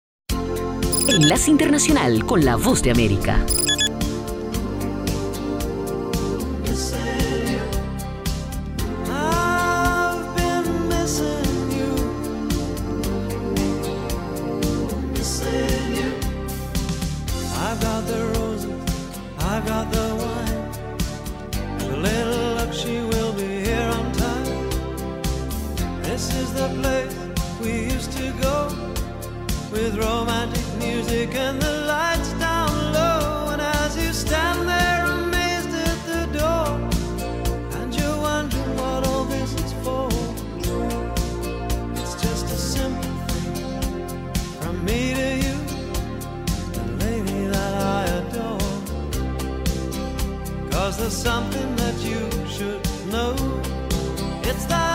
Enlace 1.07 1.51
Internacional 1.51 2.25
con 2.25 2.43
la 2.43 2.55
Voz 2.55 2.81
de 2.81 2.91
América. 2.91 3.45
With 29.95 30.05
romantic 30.05 30.65
music 30.77 31.35
and 31.35 31.61
the 31.61 31.71
lights 31.87 32.31
down 32.33 32.69
low. 32.93 33.49
And 33.51 33.61
as 33.61 33.97
you 33.97 34.11
stand 34.13 34.67
there 34.67 35.05
amazed 35.05 35.69
at 35.69 35.99
the 36.11 36.39
door. 36.39 36.67
And 37.77 37.95
you're 37.95 38.17
wondering 38.17 38.75
what 38.77 39.07
all 39.07 39.25
this 39.25 39.53
is 39.53 39.73
for. 39.83 40.09
It's 42.01 42.15
just 42.21 42.45
a 42.45 42.57
simple 42.57 43.15
thing 43.27 44.33
from 44.59 44.83
me 44.85 45.13
to 45.13 45.29
you, 45.45 45.57
the 46.73 46.83
lady 47.05 47.47
that 47.47 47.73
I 47.97 48.05
adore. 48.19 48.71
Cause 50.71 50.97
there's 50.97 51.17
something 51.29 51.75
that 51.75 51.95
you 51.99 52.21
should 52.47 52.81
know. 53.11 53.35
It's 54.43 54.65
that 54.65 54.94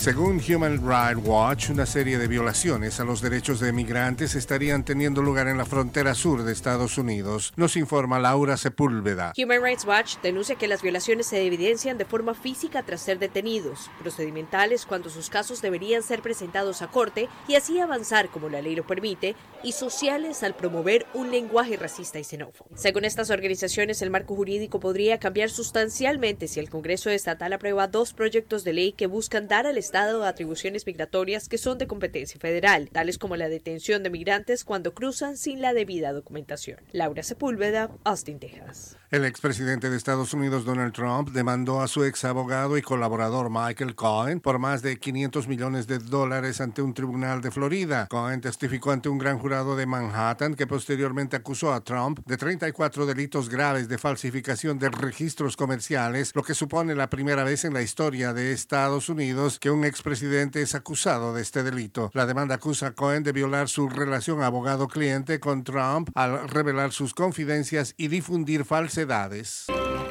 Según 0.00 0.40
Human 0.48 0.80
Rights 0.82 1.20
Watch, 1.28 1.68
una 1.68 1.84
serie 1.84 2.16
de 2.16 2.26
violaciones 2.26 2.98
a 3.00 3.04
los 3.04 3.20
derechos 3.20 3.60
de 3.60 3.70
migrantes 3.70 4.34
estarían 4.34 4.82
teniendo 4.82 5.20
lugar 5.20 5.46
en 5.46 5.58
la 5.58 5.66
frontera 5.66 6.14
sur 6.14 6.42
de 6.42 6.54
Estados 6.54 6.96
Unidos, 6.96 7.52
nos 7.56 7.76
informa 7.76 8.18
Laura 8.18 8.56
Sepúlveda. 8.56 9.34
Human 9.36 9.62
Rights 9.62 9.84
Watch 9.84 10.16
denuncia 10.22 10.54
que 10.54 10.68
las 10.68 10.80
violaciones 10.80 11.26
se 11.26 11.44
evidencian 11.44 11.98
de 11.98 12.06
forma 12.06 12.32
física 12.32 12.82
tras 12.82 13.02
ser 13.02 13.18
detenidos, 13.18 13.90
procedimentales 14.00 14.86
cuando 14.86 15.10
sus 15.10 15.28
casos 15.28 15.60
deberían 15.60 16.02
ser 16.02 16.22
presentados 16.22 16.80
a 16.80 16.86
corte 16.86 17.28
y 17.46 17.56
así 17.56 17.78
avanzar 17.78 18.30
como 18.30 18.48
la 18.48 18.62
ley 18.62 18.76
lo 18.76 18.86
permite, 18.86 19.36
y 19.62 19.72
sociales 19.72 20.42
al 20.42 20.56
promover 20.56 21.04
un 21.12 21.30
lenguaje 21.30 21.76
racista 21.76 22.18
y 22.18 22.24
xenófobo. 22.24 22.70
Según 22.74 23.04
estas 23.04 23.28
organizaciones, 23.28 24.00
el 24.00 24.08
marco 24.08 24.34
jurídico 24.34 24.80
podría 24.80 25.18
cambiar 25.20 25.50
sustancialmente 25.50 26.48
si 26.48 26.58
el 26.58 26.70
Congreso 26.70 27.10
estatal 27.10 27.52
aprueba 27.52 27.86
dos 27.86 28.14
proyectos 28.14 28.64
de 28.64 28.72
ley 28.72 28.92
que 28.92 29.06
buscan 29.06 29.46
dar 29.46 29.66
al 29.66 29.76
Estado 29.76 29.89
atribuciones 29.98 30.86
migratorias 30.86 31.48
que 31.48 31.58
son 31.58 31.78
de 31.78 31.86
competencia 31.86 32.38
federal, 32.40 32.88
tales 32.90 33.18
como 33.18 33.36
la 33.36 33.48
detención 33.48 34.02
de 34.02 34.10
migrantes 34.10 34.64
cuando 34.64 34.94
cruzan 34.94 35.36
sin 35.36 35.60
la 35.60 35.74
debida 35.74 36.12
documentación. 36.12 36.78
Laura 36.92 37.22
Sepúlveda, 37.22 37.90
Austin, 38.04 38.38
Texas. 38.38 38.99
El 39.10 39.24
expresidente 39.24 39.90
de 39.90 39.96
Estados 39.96 40.34
Unidos, 40.34 40.64
Donald 40.64 40.92
Trump, 40.92 41.30
demandó 41.30 41.80
a 41.80 41.88
su 41.88 42.04
ex 42.04 42.24
abogado 42.24 42.78
y 42.78 42.82
colaborador 42.82 43.50
Michael 43.50 43.96
Cohen 43.96 44.38
por 44.38 44.60
más 44.60 44.82
de 44.82 45.00
500 45.00 45.48
millones 45.48 45.88
de 45.88 45.98
dólares 45.98 46.60
ante 46.60 46.80
un 46.80 46.94
tribunal 46.94 47.40
de 47.40 47.50
Florida. 47.50 48.06
Cohen 48.06 48.40
testificó 48.40 48.92
ante 48.92 49.08
un 49.08 49.18
gran 49.18 49.40
jurado 49.40 49.74
de 49.74 49.84
Manhattan 49.84 50.54
que 50.54 50.68
posteriormente 50.68 51.34
acusó 51.34 51.72
a 51.72 51.82
Trump 51.82 52.20
de 52.24 52.36
34 52.36 53.04
delitos 53.04 53.48
graves 53.48 53.88
de 53.88 53.98
falsificación 53.98 54.78
de 54.78 54.90
registros 54.90 55.56
comerciales, 55.56 56.30
lo 56.36 56.44
que 56.44 56.54
supone 56.54 56.94
la 56.94 57.10
primera 57.10 57.42
vez 57.42 57.64
en 57.64 57.74
la 57.74 57.82
historia 57.82 58.32
de 58.32 58.52
Estados 58.52 59.08
Unidos 59.08 59.58
que 59.58 59.72
un 59.72 59.84
expresidente 59.84 60.62
es 60.62 60.76
acusado 60.76 61.34
de 61.34 61.42
este 61.42 61.64
delito. 61.64 62.12
La 62.14 62.26
demanda 62.26 62.54
acusa 62.54 62.86
a 62.86 62.92
Cohen 62.92 63.24
de 63.24 63.32
violar 63.32 63.68
su 63.68 63.88
relación 63.88 64.44
abogado-cliente 64.44 65.40
con 65.40 65.64
Trump 65.64 66.10
al 66.14 66.48
revelar 66.48 66.92
sus 66.92 67.12
confidencias 67.12 67.94
y 67.96 68.06
difundir 68.06 68.64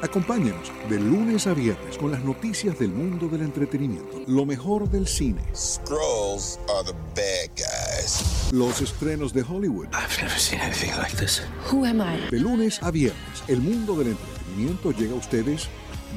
Acompáñenos 0.01 0.71
de 0.89 0.99
lunes 0.99 1.45
a 1.47 1.53
viernes 1.53 1.97
con 1.97 2.11
las 2.11 2.23
noticias 2.23 2.79
del 2.79 2.89
mundo 2.89 3.27
del 3.27 3.41
entretenimiento, 3.41 4.21
lo 4.27 4.45
mejor 4.45 4.89
del 4.89 5.07
cine, 5.07 5.41
Scrolls 5.53 6.57
are 6.69 6.85
the 6.85 6.93
bad 7.15 7.49
guys. 7.57 8.49
los 8.51 8.81
estrenos 8.81 9.33
de 9.33 9.41
Hollywood. 9.41 9.87
I've 9.87 10.21
never 10.21 10.39
seen 10.39 10.61
anything 10.61 10.91
like 10.97 11.15
this. 11.17 11.41
Who 11.71 11.85
am 11.85 12.01
I? 12.01 12.29
De 12.31 12.39
lunes 12.39 12.81
a 12.81 12.91
viernes, 12.91 13.43
el 13.47 13.59
mundo 13.59 13.95
del 13.95 14.09
entretenimiento 14.09 14.91
llega 14.91 15.13
a 15.13 15.17
ustedes 15.17 15.67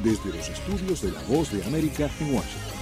desde 0.03 0.31
los 0.37 0.49
estudios 0.49 1.03
de 1.03 1.13
La 1.13 1.21
Voz 1.29 1.51
de 1.53 1.65
América 1.65 2.09
en 2.21 2.35
Washington. 2.35 2.82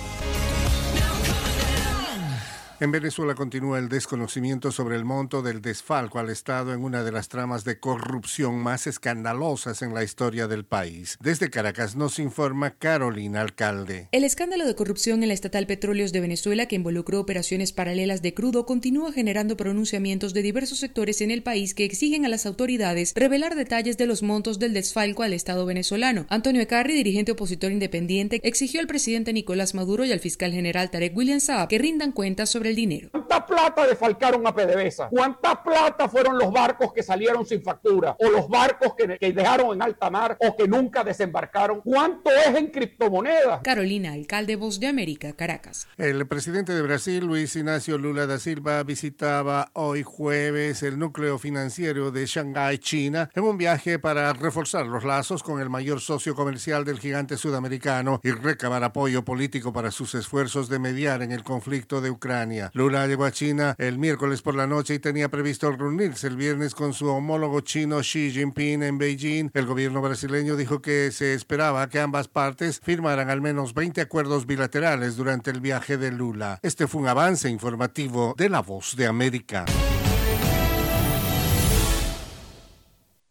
En 2.80 2.92
Venezuela 2.92 3.34
continúa 3.34 3.78
el 3.78 3.90
desconocimiento 3.90 4.72
sobre 4.72 4.96
el 4.96 5.04
monto 5.04 5.42
del 5.42 5.60
desfalco 5.60 6.18
al 6.18 6.30
Estado 6.30 6.72
en 6.72 6.82
una 6.82 7.04
de 7.04 7.12
las 7.12 7.28
tramas 7.28 7.62
de 7.62 7.78
corrupción 7.78 8.56
más 8.56 8.86
escandalosas 8.86 9.82
en 9.82 9.92
la 9.92 10.02
historia 10.02 10.48
del 10.48 10.64
país. 10.64 11.18
Desde 11.20 11.50
Caracas 11.50 11.94
nos 11.94 12.18
informa 12.18 12.70
Carolina 12.70 13.42
Alcalde. 13.42 14.08
El 14.12 14.24
escándalo 14.24 14.66
de 14.66 14.74
corrupción 14.74 15.22
en 15.22 15.28
la 15.28 15.34
estatal 15.34 15.66
Petróleos 15.66 16.12
de 16.12 16.20
Venezuela, 16.20 16.64
que 16.64 16.76
involucró 16.76 17.20
operaciones 17.20 17.72
paralelas 17.72 18.22
de 18.22 18.32
crudo, 18.32 18.64
continúa 18.64 19.12
generando 19.12 19.58
pronunciamientos 19.58 20.32
de 20.32 20.40
diversos 20.40 20.78
sectores 20.78 21.20
en 21.20 21.30
el 21.30 21.42
país 21.42 21.74
que 21.74 21.84
exigen 21.84 22.24
a 22.24 22.30
las 22.30 22.46
autoridades 22.46 23.12
revelar 23.14 23.56
detalles 23.56 23.98
de 23.98 24.06
los 24.06 24.22
montos 24.22 24.58
del 24.58 24.72
desfalco 24.72 25.22
al 25.22 25.34
Estado 25.34 25.66
venezolano. 25.66 26.24
Antonio 26.30 26.62
Ecarri, 26.62 26.94
dirigente 26.94 27.32
opositor 27.32 27.72
independiente, 27.72 28.40
exigió 28.42 28.80
al 28.80 28.86
presidente 28.86 29.34
Nicolás 29.34 29.74
Maduro 29.74 30.06
y 30.06 30.12
al 30.12 30.20
fiscal 30.20 30.52
general 30.52 30.90
Tarek 30.90 31.14
William 31.14 31.40
Saab 31.40 31.68
que 31.68 31.76
rindan 31.76 32.12
cuentas 32.12 32.48
sobre 32.48 32.69
el 32.70 32.76
dinero. 32.76 33.08
¿Cuánta 33.10 33.46
plata 33.46 33.86
defalcaron 33.86 34.46
a 34.46 34.54
PDVSA? 34.54 35.08
¿Cuánta 35.08 35.62
plata 35.62 36.08
fueron 36.08 36.38
los 36.38 36.50
barcos 36.52 36.92
que 36.92 37.02
salieron 37.02 37.44
sin 37.44 37.62
factura? 37.62 38.16
¿O 38.18 38.30
los 38.30 38.48
barcos 38.48 38.94
que, 38.94 39.18
que 39.18 39.32
dejaron 39.32 39.74
en 39.74 39.82
alta 39.82 40.10
mar 40.10 40.36
o 40.40 40.56
que 40.56 40.66
nunca 40.66 41.04
desembarcaron? 41.04 41.82
¿Cuánto 41.82 42.30
es 42.30 42.54
en 42.56 42.68
criptomonedas? 42.68 43.60
Carolina, 43.62 44.12
alcalde 44.12 44.56
Voz 44.56 44.80
de 44.80 44.86
América, 44.86 45.32
Caracas. 45.34 45.88
El 45.96 46.26
presidente 46.26 46.72
de 46.72 46.82
Brasil, 46.82 47.24
Luis 47.24 47.54
Ignacio 47.56 47.98
Lula 47.98 48.26
da 48.26 48.38
Silva, 48.38 48.82
visitaba 48.82 49.70
hoy 49.74 50.02
jueves 50.02 50.82
el 50.82 50.98
núcleo 50.98 51.38
financiero 51.38 52.10
de 52.10 52.26
Shanghái, 52.26 52.78
China, 52.78 53.30
en 53.34 53.44
un 53.44 53.58
viaje 53.58 53.98
para 53.98 54.32
reforzar 54.32 54.86
los 54.86 55.04
lazos 55.04 55.42
con 55.42 55.60
el 55.60 55.70
mayor 55.70 56.00
socio 56.00 56.34
comercial 56.34 56.84
del 56.84 56.98
gigante 56.98 57.36
sudamericano 57.36 58.20
y 58.22 58.30
recabar 58.30 58.84
apoyo 58.84 59.24
político 59.24 59.72
para 59.72 59.90
sus 59.90 60.14
esfuerzos 60.14 60.68
de 60.68 60.78
mediar 60.78 61.22
en 61.22 61.32
el 61.32 61.42
conflicto 61.42 62.00
de 62.00 62.10
Ucrania. 62.10 62.59
Lula 62.72 63.06
llegó 63.06 63.24
a 63.24 63.32
China 63.32 63.74
el 63.78 63.98
miércoles 63.98 64.42
por 64.42 64.54
la 64.54 64.66
noche 64.66 64.94
y 64.94 64.98
tenía 64.98 65.28
previsto 65.28 65.70
reunirse 65.70 66.26
el 66.26 66.36
viernes 66.36 66.74
con 66.74 66.92
su 66.92 67.06
homólogo 67.06 67.60
chino 67.60 68.00
Xi 68.00 68.30
Jinping 68.30 68.82
en 68.82 68.98
Beijing. 68.98 69.50
El 69.54 69.66
gobierno 69.66 70.02
brasileño 70.02 70.56
dijo 70.56 70.82
que 70.82 71.10
se 71.12 71.34
esperaba 71.34 71.88
que 71.88 72.00
ambas 72.00 72.28
partes 72.28 72.80
firmaran 72.82 73.30
al 73.30 73.40
menos 73.40 73.74
20 73.74 74.00
acuerdos 74.00 74.46
bilaterales 74.46 75.16
durante 75.16 75.50
el 75.50 75.60
viaje 75.60 75.96
de 75.96 76.12
Lula. 76.12 76.58
Este 76.62 76.86
fue 76.86 77.02
un 77.02 77.08
avance 77.08 77.48
informativo 77.48 78.34
de 78.36 78.48
La 78.48 78.60
Voz 78.60 78.96
de 78.96 79.06
América. 79.06 79.64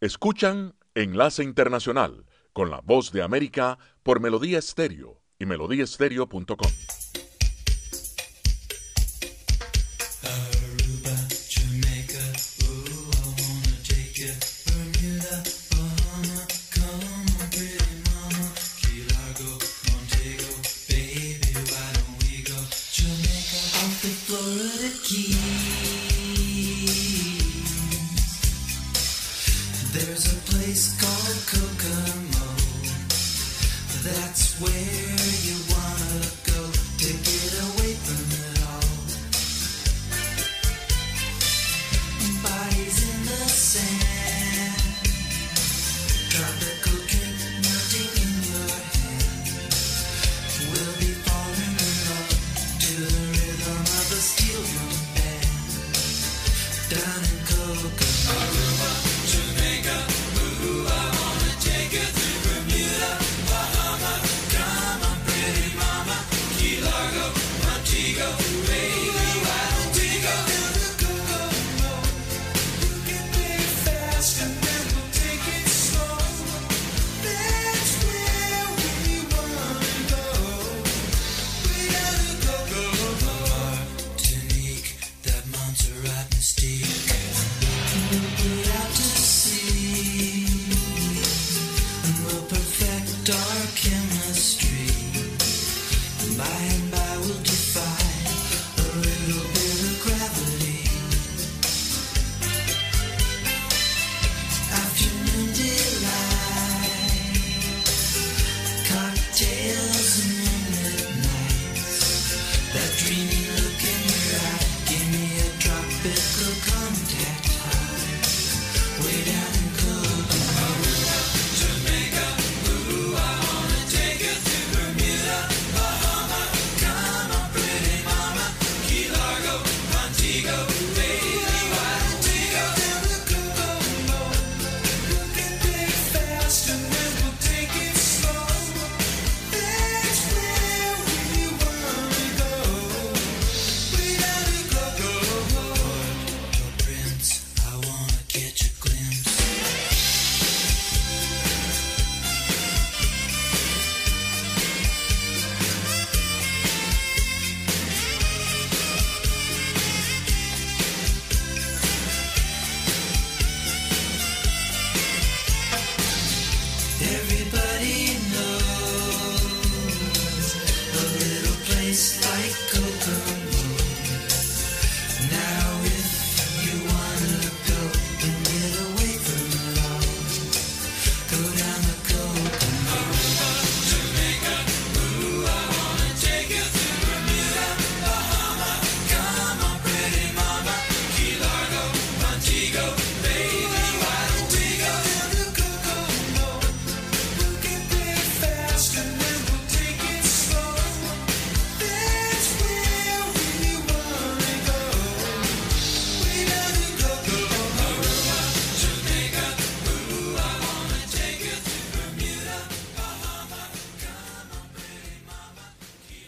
Escuchan 0.00 0.74
Enlace 0.94 1.44
Internacional 1.44 2.24
con 2.52 2.70
la 2.70 2.80
Voz 2.80 3.12
de 3.12 3.22
América 3.22 3.78
por 4.02 4.20
Melodía 4.20 4.58
Estéreo 4.58 5.20
y 5.38 5.46
melodíaestéreo.com. 5.46 6.99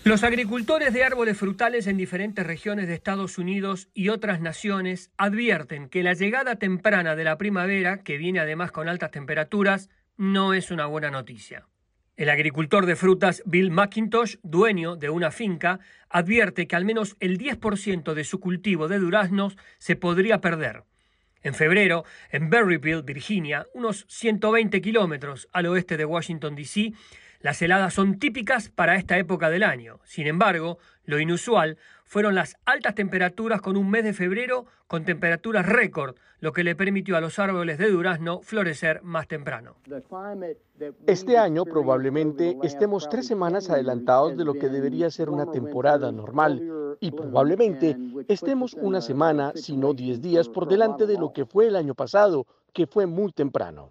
Los 0.05 0.25
agricultores 0.25 0.93
de 0.93 1.05
árboles 1.05 1.39
frutales 1.39 1.87
en 1.87 1.97
diferentes 1.97 2.45
regiones 2.45 2.89
de 2.89 2.95
Estados 2.95 3.39
Unidos 3.39 3.89
y 3.95 4.09
otras 4.09 4.41
naciones 4.41 5.13
advierten 5.17 5.89
que 5.89 6.03
la 6.03 6.13
llegada 6.13 6.57
temprana 6.57 7.15
de 7.15 7.23
la 7.23 7.39
primavera, 7.39 8.03
que 8.03 8.17
viene 8.17 8.41
además 8.41 8.73
con 8.73 8.89
altas 8.89 9.13
temperaturas, 9.13 9.91
no 10.17 10.55
es 10.55 10.73
una 10.73 10.87
buena 10.87 11.13
noticia. 11.13 11.69
El 12.17 12.31
agricultor 12.31 12.85
de 12.85 12.97
frutas 12.97 13.45
Bill 13.47 13.71
McIntosh, 13.71 14.39
dueño 14.43 14.97
de 14.97 15.09
una 15.09 15.31
finca, 15.31 15.79
advierte 16.11 16.67
que 16.67 16.75
al 16.75 16.85
menos 16.85 17.17
el 17.21 17.39
10% 17.39 18.13
de 18.13 18.25
su 18.25 18.41
cultivo 18.41 18.89
de 18.89 18.99
duraznos 18.99 19.57
se 19.79 19.95
podría 19.95 20.41
perder. 20.41 20.83
En 21.45 21.55
febrero, 21.55 22.05
en 22.31 22.51
Berryville, 22.51 23.03
Virginia, 23.03 23.67
unos 23.73 24.05
120 24.09 24.81
kilómetros 24.81 25.49
al 25.53 25.67
oeste 25.67 25.97
de 25.97 26.05
Washington, 26.05 26.57
D.C., 26.57 26.93
las 27.43 27.61
heladas 27.61 27.95
son 27.95 28.19
típicas 28.19 28.69
para 28.69 28.97
esta 28.97 29.19
época 29.19 29.51
del 29.51 29.65
año. 29.65 29.99
Sin 30.05 30.27
embargo, 30.27 30.79
lo 31.05 31.19
inusual 31.19 31.77
fueron 32.05 32.35
las 32.35 32.57
altas 32.65 32.95
temperaturas 32.95 33.61
con 33.61 33.77
un 33.77 33.91
mes 33.91 34.05
de 34.05 34.13
febrero 34.13 34.67
con 34.87 35.05
temperaturas 35.07 35.65
récord, 35.65 36.17
lo 36.41 36.53
que 36.53 36.65
le 36.65 36.77
permitió 36.77 37.17
a 37.17 37.21
los 37.23 37.39
árboles 37.39 37.79
de 37.79 37.89
durazno 37.89 38.43
florecer 38.43 39.03
más 39.03 39.27
temprano. 39.27 39.77
Este 41.07 41.39
año 41.39 41.65
probablemente 41.65 42.59
estemos 42.63 43.09
tres 43.09 43.27
semanas 43.27 43.71
adelantados 43.71 44.37
de 44.37 44.45
lo 44.45 44.53
que 44.53 44.69
debería 44.69 45.11
ser 45.11 45.31
una 45.31 45.51
temporada 45.51 46.13
normal 46.13 46.97
y 47.01 47.11
probablemente 47.11 47.97
estemos 48.29 48.75
una 48.75 49.01
semana, 49.01 49.53
si 49.55 49.77
no 49.79 49.95
diez 49.95 50.21
días, 50.21 50.49
por 50.49 50.69
delante 50.69 51.07
de 51.07 51.17
lo 51.19 51.33
que 51.33 51.47
fue 51.47 51.69
el 51.69 51.77
año 51.77 51.95
pasado, 51.95 52.47
que 52.75 52.87
fue 52.87 53.07
muy 53.07 53.33
temprano. 53.33 53.91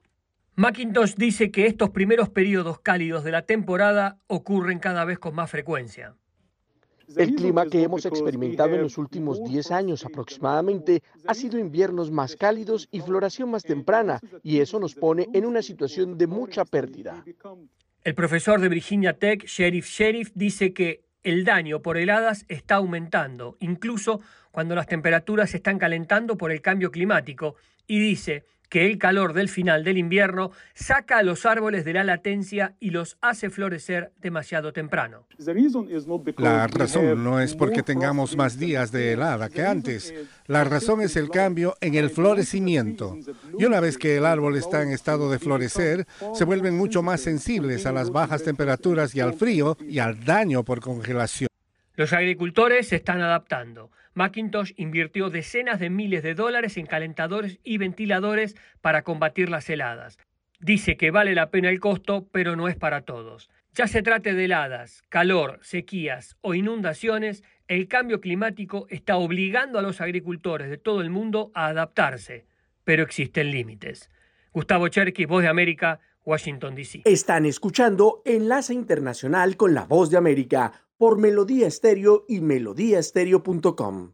Macintosh 0.62 1.16
dice 1.16 1.50
que 1.50 1.66
estos 1.66 1.90
primeros 1.90 2.30
periodos 2.30 2.80
cálidos 2.82 3.24
de 3.24 3.32
la 3.32 3.42
temporada 3.48 4.20
ocurren 4.28 4.78
cada 4.78 5.06
vez 5.06 5.18
con 5.18 5.34
más 5.34 5.50
frecuencia. 5.50 6.14
El 7.18 7.34
clima 7.34 7.66
que 7.66 7.82
hemos 7.82 8.06
experimentado 8.06 8.76
en 8.76 8.84
los 8.84 9.00
últimos 9.00 9.44
10 9.44 9.72
años 9.72 10.06
aproximadamente 10.06 11.02
ha 11.26 11.34
sido 11.34 11.58
inviernos 11.58 12.12
más 12.12 12.36
cálidos 12.36 12.88
y 12.92 13.02
floración 13.02 13.50
más 13.50 13.64
temprana, 13.64 14.20
y 14.44 14.60
eso 14.60 14.80
nos 14.80 14.94
pone 14.94 15.28
en 15.34 15.48
una 15.48 15.64
situación 15.64 16.16
de 16.16 16.28
mucha 16.28 16.64
pérdida. 16.64 17.26
El 18.04 18.14
profesor 18.14 18.62
de 18.62 18.70
Virginia 18.70 19.18
Tech, 19.18 19.44
Sheriff 19.48 19.88
Sheriff, 19.88 20.30
dice 20.36 20.74
que 20.74 21.02
el 21.24 21.44
daño 21.44 21.82
por 21.82 21.98
heladas 21.98 22.46
está 22.50 22.76
aumentando, 22.76 23.58
incluso 23.62 24.22
cuando 24.52 24.76
las 24.76 24.86
temperaturas 24.86 25.50
se 25.50 25.58
están 25.58 25.80
calentando 25.80 26.38
por 26.38 26.52
el 26.52 26.62
cambio 26.62 26.92
climático, 26.92 27.56
y 27.88 28.00
dice 28.00 28.46
que 28.72 28.86
el 28.86 28.98
calor 28.98 29.34
del 29.34 29.50
final 29.50 29.84
del 29.84 29.98
invierno 29.98 30.52
saca 30.74 31.18
a 31.18 31.24
los 31.24 31.46
árboles 31.46 31.84
de 31.84 31.92
la 31.92 32.06
latencia 32.06 32.74
y 32.80 32.92
los 32.92 33.18
hace 33.20 33.50
florecer 33.50 34.14
demasiado 34.22 34.72
temprano. 34.72 35.28
La 36.38 36.68
razón 36.68 37.22
no 37.22 37.42
es 37.42 37.54
porque 37.54 37.84
tengamos 37.84 38.38
más 38.38 38.58
días 38.58 38.94
de 38.94 39.12
helada 39.12 39.50
que 39.50 39.66
antes. 39.66 40.14
La 40.48 40.64
razón 40.64 41.02
es 41.02 41.18
el 41.18 41.30
cambio 41.30 41.76
en 41.82 41.96
el 41.96 42.10
florecimiento. 42.10 43.18
Y 43.60 43.66
una 43.66 43.82
vez 43.82 43.98
que 43.98 44.16
el 44.16 44.26
árbol 44.26 44.56
está 44.56 44.84
en 44.84 44.92
estado 44.92 45.30
de 45.30 45.40
florecer, 45.40 46.08
se 46.34 46.46
vuelven 46.46 46.78
mucho 46.78 47.04
más 47.04 47.20
sensibles 47.20 47.86
a 47.86 47.92
las 47.92 48.10
bajas 48.10 48.44
temperaturas 48.44 49.14
y 49.14 49.20
al 49.20 49.34
frío 49.34 49.78
y 49.82 50.00
al 50.00 50.24
daño 50.24 50.64
por 50.64 50.80
congelación. 50.80 51.51
Los 51.96 52.14
agricultores 52.14 52.88
se 52.88 52.96
están 52.96 53.22
adaptando. 53.22 53.92
Macintosh 54.14 54.74
invirtió 54.78 55.30
decenas 55.30 55.80
de 55.80 55.90
miles 55.90 56.24
de 56.24 56.36
dólares 56.36 56.78
en 56.78 56.86
calentadores 56.86 57.60
y 57.64 57.78
ventiladores 57.78 58.56
para 58.82 59.04
combatir 59.04 59.50
las 59.50 59.70
heladas. 59.70 60.18
Dice 60.60 60.96
que 60.96 61.12
vale 61.12 61.34
la 61.34 61.50
pena 61.50 61.70
el 61.70 61.80
costo, 61.80 62.28
pero 62.32 62.56
no 62.56 62.68
es 62.68 62.76
para 62.76 63.02
todos. 63.02 63.50
Ya 63.74 63.88
se 63.88 64.04
trate 64.04 64.34
de 64.34 64.46
heladas, 64.46 65.02
calor, 65.10 65.60
sequías 65.64 66.38
o 66.42 66.54
inundaciones, 66.54 67.44
el 67.68 67.88
cambio 67.88 68.20
climático 68.20 68.86
está 68.90 69.16
obligando 69.16 69.80
a 69.80 69.82
los 69.82 70.02
agricultores 70.02 70.70
de 70.70 70.78
todo 70.78 71.02
el 71.02 71.10
mundo 71.10 71.52
a 71.54 71.68
adaptarse, 71.68 72.46
pero 72.84 73.04
existen 73.04 73.50
límites. 73.50 74.12
Gustavo 74.52 74.90
Cherky, 74.90 75.26
Voz 75.26 75.44
de 75.44 75.48
América, 75.48 76.02
Washington, 76.26 76.76
D.C. 76.76 77.04
Están 77.06 77.46
escuchando 77.46 78.22
Enlace 78.26 78.74
Internacional 78.74 79.56
con 79.56 79.74
la 79.74 79.86
Voz 79.86 80.12
de 80.12 80.18
América 80.18 80.74
por 81.02 81.18
Melodía 81.18 81.66
Estéreo 81.66 82.26
y 82.28 82.42
melodíaestéreo.com. 82.42 84.14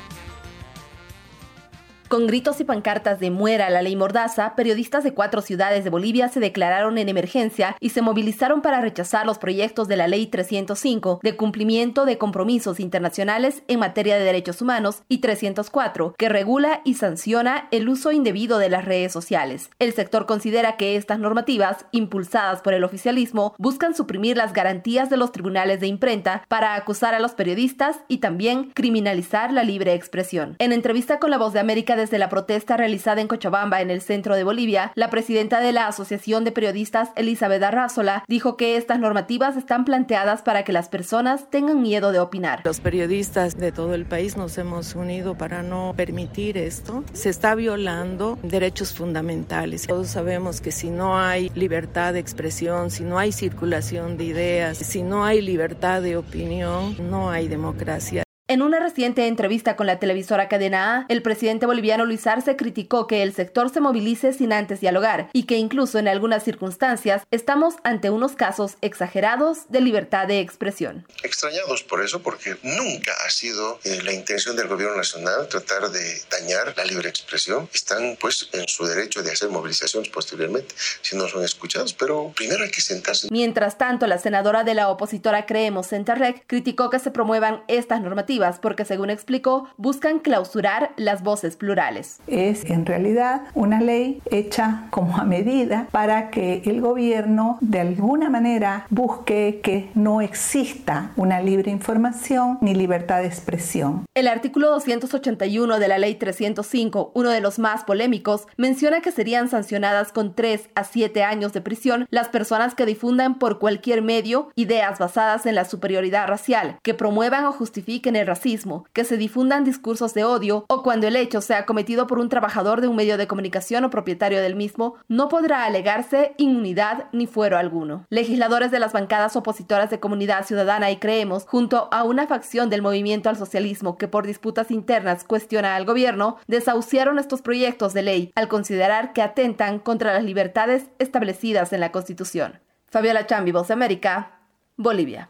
Con 2.21 2.27
gritos 2.27 2.61
y 2.61 2.65
pancartas 2.65 3.19
de 3.19 3.31
muera 3.31 3.71
la 3.71 3.81
ley 3.81 3.95
Mordaza, 3.95 4.53
periodistas 4.55 5.03
de 5.03 5.15
cuatro 5.15 5.41
ciudades 5.41 5.83
de 5.83 5.89
Bolivia 5.89 6.29
se 6.29 6.39
declararon 6.39 6.99
en 6.99 7.09
emergencia 7.09 7.75
y 7.79 7.89
se 7.89 8.03
movilizaron 8.03 8.61
para 8.61 8.79
rechazar 8.79 9.25
los 9.25 9.39
proyectos 9.39 9.87
de 9.87 9.97
la 9.97 10.07
ley 10.07 10.27
305 10.27 11.19
de 11.23 11.35
cumplimiento 11.35 12.05
de 12.05 12.19
compromisos 12.19 12.79
internacionales 12.79 13.63
en 13.67 13.79
materia 13.79 14.19
de 14.19 14.23
derechos 14.23 14.61
humanos 14.61 15.01
y 15.09 15.17
304 15.17 16.13
que 16.15 16.29
regula 16.29 16.81
y 16.85 16.93
sanciona 16.93 17.67
el 17.71 17.89
uso 17.89 18.11
indebido 18.11 18.59
de 18.59 18.69
las 18.69 18.85
redes 18.85 19.11
sociales. 19.11 19.71
El 19.79 19.91
sector 19.91 20.27
considera 20.27 20.77
que 20.77 20.97
estas 20.97 21.17
normativas, 21.17 21.87
impulsadas 21.91 22.61
por 22.61 22.75
el 22.75 22.83
oficialismo, 22.83 23.55
buscan 23.57 23.95
suprimir 23.95 24.37
las 24.37 24.53
garantías 24.53 25.09
de 25.09 25.17
los 25.17 25.31
tribunales 25.31 25.79
de 25.79 25.87
imprenta 25.87 26.43
para 26.47 26.75
acusar 26.75 27.15
a 27.15 27.19
los 27.19 27.31
periodistas 27.31 28.01
y 28.07 28.19
también 28.19 28.69
criminalizar 28.75 29.51
la 29.51 29.63
libre 29.63 29.95
expresión. 29.95 30.55
En 30.59 30.71
entrevista 30.71 31.17
con 31.17 31.31
La 31.31 31.39
Voz 31.39 31.53
de 31.53 31.59
América 31.59 31.95
desde 32.11 32.19
la 32.19 32.27
protesta 32.27 32.75
realizada 32.75 33.21
en 33.21 33.29
Cochabamba, 33.29 33.79
en 33.79 33.89
el 33.89 34.01
centro 34.01 34.35
de 34.35 34.43
Bolivia, 34.43 34.91
la 34.95 35.09
presidenta 35.09 35.61
de 35.61 35.71
la 35.71 35.87
Asociación 35.87 36.43
de 36.43 36.51
Periodistas, 36.51 37.11
Elizabeth 37.15 37.63
Arrázola, 37.63 38.25
dijo 38.27 38.57
que 38.57 38.75
estas 38.75 38.99
normativas 38.99 39.55
están 39.55 39.85
planteadas 39.85 40.41
para 40.41 40.65
que 40.65 40.73
las 40.73 40.89
personas 40.89 41.49
tengan 41.49 41.81
miedo 41.81 42.11
de 42.11 42.19
opinar. 42.19 42.63
Los 42.65 42.81
periodistas 42.81 43.57
de 43.57 43.71
todo 43.71 43.93
el 43.93 44.05
país 44.05 44.35
nos 44.35 44.57
hemos 44.57 44.93
unido 44.93 45.37
para 45.37 45.63
no 45.63 45.93
permitir 45.95 46.57
esto. 46.57 47.05
Se 47.13 47.29
está 47.29 47.55
violando 47.55 48.37
derechos 48.43 48.91
fundamentales. 48.91 49.87
Todos 49.87 50.09
sabemos 50.09 50.59
que 50.59 50.73
si 50.73 50.89
no 50.89 51.17
hay 51.17 51.49
libertad 51.55 52.11
de 52.11 52.19
expresión, 52.19 52.91
si 52.91 53.05
no 53.05 53.19
hay 53.19 53.31
circulación 53.31 54.17
de 54.17 54.25
ideas, 54.25 54.77
si 54.77 55.01
no 55.01 55.23
hay 55.23 55.41
libertad 55.41 56.01
de 56.01 56.17
opinión, 56.17 56.97
no 57.09 57.29
hay 57.29 57.47
democracia. 57.47 58.25
En 58.51 58.61
una 58.61 58.81
reciente 58.81 59.27
entrevista 59.27 59.77
con 59.77 59.87
la 59.87 59.97
televisora 59.97 60.49
Cadena 60.49 60.97
A, 60.97 61.05
el 61.07 61.21
presidente 61.21 61.65
boliviano 61.65 62.03
Luis 62.03 62.27
Arce 62.27 62.57
criticó 62.57 63.07
que 63.07 63.23
el 63.23 63.33
sector 63.33 63.69
se 63.69 63.79
movilice 63.79 64.33
sin 64.33 64.51
antes 64.51 64.81
dialogar 64.81 65.29
y 65.31 65.43
que 65.43 65.55
incluso 65.55 65.99
en 65.99 66.09
algunas 66.09 66.43
circunstancias 66.43 67.23
estamos 67.31 67.75
ante 67.85 68.09
unos 68.09 68.33
casos 68.33 68.75
exagerados 68.81 69.69
de 69.69 69.79
libertad 69.79 70.27
de 70.27 70.41
expresión. 70.41 71.07
Extrañados 71.23 71.83
por 71.83 72.03
eso, 72.03 72.21
porque 72.21 72.57
nunca 72.61 73.13
ha 73.25 73.29
sido 73.29 73.79
eh, 73.85 74.01
la 74.03 74.11
intención 74.11 74.57
del 74.57 74.67
gobierno 74.67 74.97
nacional 74.97 75.47
tratar 75.47 75.89
de 75.89 76.21
dañar 76.29 76.73
la 76.75 76.83
libre 76.83 77.07
expresión. 77.07 77.69
Están 77.73 78.17
pues 78.19 78.49
en 78.51 78.67
su 78.67 78.85
derecho 78.85 79.23
de 79.23 79.31
hacer 79.31 79.47
movilizaciones 79.47 80.09
posteriormente 80.09 80.75
si 81.01 81.15
no 81.15 81.29
son 81.29 81.45
escuchados, 81.45 81.93
pero 81.93 82.33
primero 82.35 82.65
hay 82.65 82.71
que 82.71 82.81
sentarse. 82.81 83.29
Mientras 83.31 83.77
tanto, 83.77 84.07
la 84.07 84.17
senadora 84.17 84.65
de 84.65 84.73
la 84.73 84.89
opositora 84.89 85.45
Creemos 85.45 85.87
Centerrec 85.87 86.43
criticó 86.47 86.89
que 86.89 86.99
se 86.99 87.11
promuevan 87.11 87.63
estas 87.69 88.01
normativas 88.01 88.40
porque, 88.59 88.85
según 88.85 89.09
explicó, 89.09 89.67
buscan 89.77 90.19
clausurar 90.19 90.91
las 90.97 91.23
voces 91.23 91.55
plurales. 91.55 92.19
Es 92.27 92.65
en 92.65 92.85
realidad 92.85 93.43
una 93.53 93.81
ley 93.81 94.21
hecha 94.31 94.87
como 94.89 95.17
a 95.17 95.23
medida 95.23 95.87
para 95.91 96.29
que 96.29 96.61
el 96.65 96.81
gobierno 96.81 97.57
de 97.61 97.79
alguna 97.79 98.29
manera 98.29 98.85
busque 98.89 99.61
que 99.63 99.89
no 99.95 100.21
exista 100.21 101.11
una 101.15 101.41
libre 101.41 101.71
información 101.71 102.57
ni 102.61 102.73
libertad 102.75 103.21
de 103.21 103.27
expresión. 103.27 104.05
El 104.13 104.27
artículo 104.27 104.69
281 104.71 105.79
de 105.79 105.87
la 105.87 105.97
ley 105.97 106.15
305, 106.15 107.11
uno 107.13 107.29
de 107.29 107.41
los 107.41 107.59
más 107.59 107.83
polémicos, 107.83 108.47
menciona 108.57 109.01
que 109.01 109.11
serían 109.11 109.49
sancionadas 109.49 110.11
con 110.11 110.35
3 110.35 110.69
a 110.75 110.83
7 110.83 111.23
años 111.23 111.53
de 111.53 111.61
prisión 111.61 112.07
las 112.09 112.29
personas 112.29 112.75
que 112.75 112.85
difundan 112.85 113.39
por 113.39 113.59
cualquier 113.59 114.01
medio 114.01 114.49
ideas 114.55 114.99
basadas 114.99 115.45
en 115.45 115.55
la 115.55 115.65
superioridad 115.65 116.27
racial, 116.27 116.77
que 116.83 116.93
promuevan 116.93 117.45
o 117.45 117.51
justifiquen 117.51 118.15
el 118.15 118.20
racismo, 118.25 118.85
que 118.93 119.03
se 119.03 119.17
difundan 119.17 119.63
discursos 119.63 120.13
de 120.13 120.23
odio 120.23 120.65
o 120.67 120.83
cuando 120.83 121.07
el 121.07 121.15
hecho 121.15 121.41
sea 121.41 121.65
cometido 121.65 122.07
por 122.07 122.19
un 122.19 122.29
trabajador 122.29 122.81
de 122.81 122.87
un 122.87 122.95
medio 122.95 123.17
de 123.17 123.27
comunicación 123.27 123.85
o 123.85 123.89
propietario 123.89 124.41
del 124.41 124.55
mismo, 124.55 124.95
no 125.07 125.29
podrá 125.29 125.65
alegarse 125.65 126.33
inmunidad 126.37 127.05
ni 127.11 127.27
fuero 127.27 127.57
alguno. 127.57 128.05
Legisladores 128.09 128.71
de 128.71 128.79
las 128.79 128.93
bancadas 128.93 129.35
opositoras 129.35 129.89
de 129.89 129.99
Comunidad 129.99 130.45
Ciudadana 130.45 130.91
y 130.91 130.97
Creemos, 130.97 131.45
junto 131.45 131.89
a 131.91 132.03
una 132.03 132.27
facción 132.27 132.69
del 132.69 132.81
movimiento 132.81 133.29
al 133.29 133.37
socialismo 133.37 133.97
que 133.97 134.07
por 134.07 134.25
disputas 134.25 134.71
internas 134.71 135.23
cuestiona 135.23 135.75
al 135.75 135.85
gobierno, 135.85 136.37
desahuciaron 136.47 137.19
estos 137.19 137.41
proyectos 137.41 137.93
de 137.93 138.01
ley 138.01 138.31
al 138.35 138.47
considerar 138.47 139.13
que 139.13 139.21
atentan 139.21 139.79
contra 139.79 140.13
las 140.13 140.23
libertades 140.23 140.85
establecidas 140.99 141.73
en 141.73 141.79
la 141.79 141.91
Constitución. 141.91 142.59
Fabiola 142.87 143.25
Chambi, 143.25 143.51
Voz 143.51 143.71
América, 143.71 144.39
Bolivia. 144.75 145.29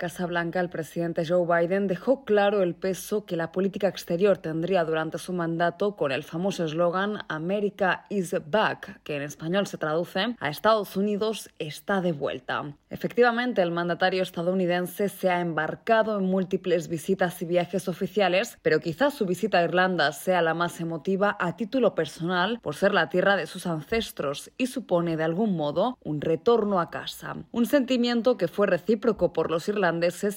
Casa 0.00 0.24
Blanca, 0.24 0.60
el 0.60 0.70
presidente 0.70 1.26
Joe 1.26 1.44
Biden 1.46 1.86
dejó 1.86 2.24
claro 2.24 2.62
el 2.62 2.74
peso 2.74 3.26
que 3.26 3.36
la 3.36 3.52
política 3.52 3.86
exterior 3.86 4.38
tendría 4.38 4.82
durante 4.82 5.18
su 5.18 5.34
mandato 5.34 5.94
con 5.94 6.10
el 6.10 6.24
famoso 6.24 6.64
eslogan 6.64 7.18
America 7.28 8.06
is 8.08 8.34
back, 8.46 9.02
que 9.02 9.16
en 9.16 9.22
español 9.22 9.66
se 9.66 9.76
traduce 9.76 10.36
a 10.40 10.48
Estados 10.48 10.96
Unidos 10.96 11.50
está 11.58 12.00
de 12.00 12.12
vuelta. 12.12 12.74
Efectivamente, 12.88 13.60
el 13.60 13.72
mandatario 13.72 14.22
estadounidense 14.22 15.10
se 15.10 15.28
ha 15.28 15.42
embarcado 15.42 16.18
en 16.18 16.24
múltiples 16.24 16.88
visitas 16.88 17.42
y 17.42 17.44
viajes 17.44 17.86
oficiales, 17.86 18.56
pero 18.62 18.80
quizás 18.80 19.12
su 19.12 19.26
visita 19.26 19.58
a 19.58 19.64
Irlanda 19.64 20.12
sea 20.12 20.40
la 20.40 20.54
más 20.54 20.80
emotiva 20.80 21.36
a 21.38 21.56
título 21.56 21.94
personal 21.94 22.58
por 22.62 22.74
ser 22.74 22.94
la 22.94 23.10
tierra 23.10 23.36
de 23.36 23.46
sus 23.46 23.66
ancestros 23.66 24.50
y 24.56 24.68
supone 24.68 25.18
de 25.18 25.24
algún 25.24 25.56
modo 25.58 25.98
un 26.02 26.22
retorno 26.22 26.80
a 26.80 26.88
casa. 26.88 27.36
Un 27.52 27.66
sentimiento 27.66 28.38
que 28.38 28.48
fue 28.48 28.66
recíproco 28.66 29.34
por 29.34 29.50
los 29.50 29.68
irlandeses 29.68 29.89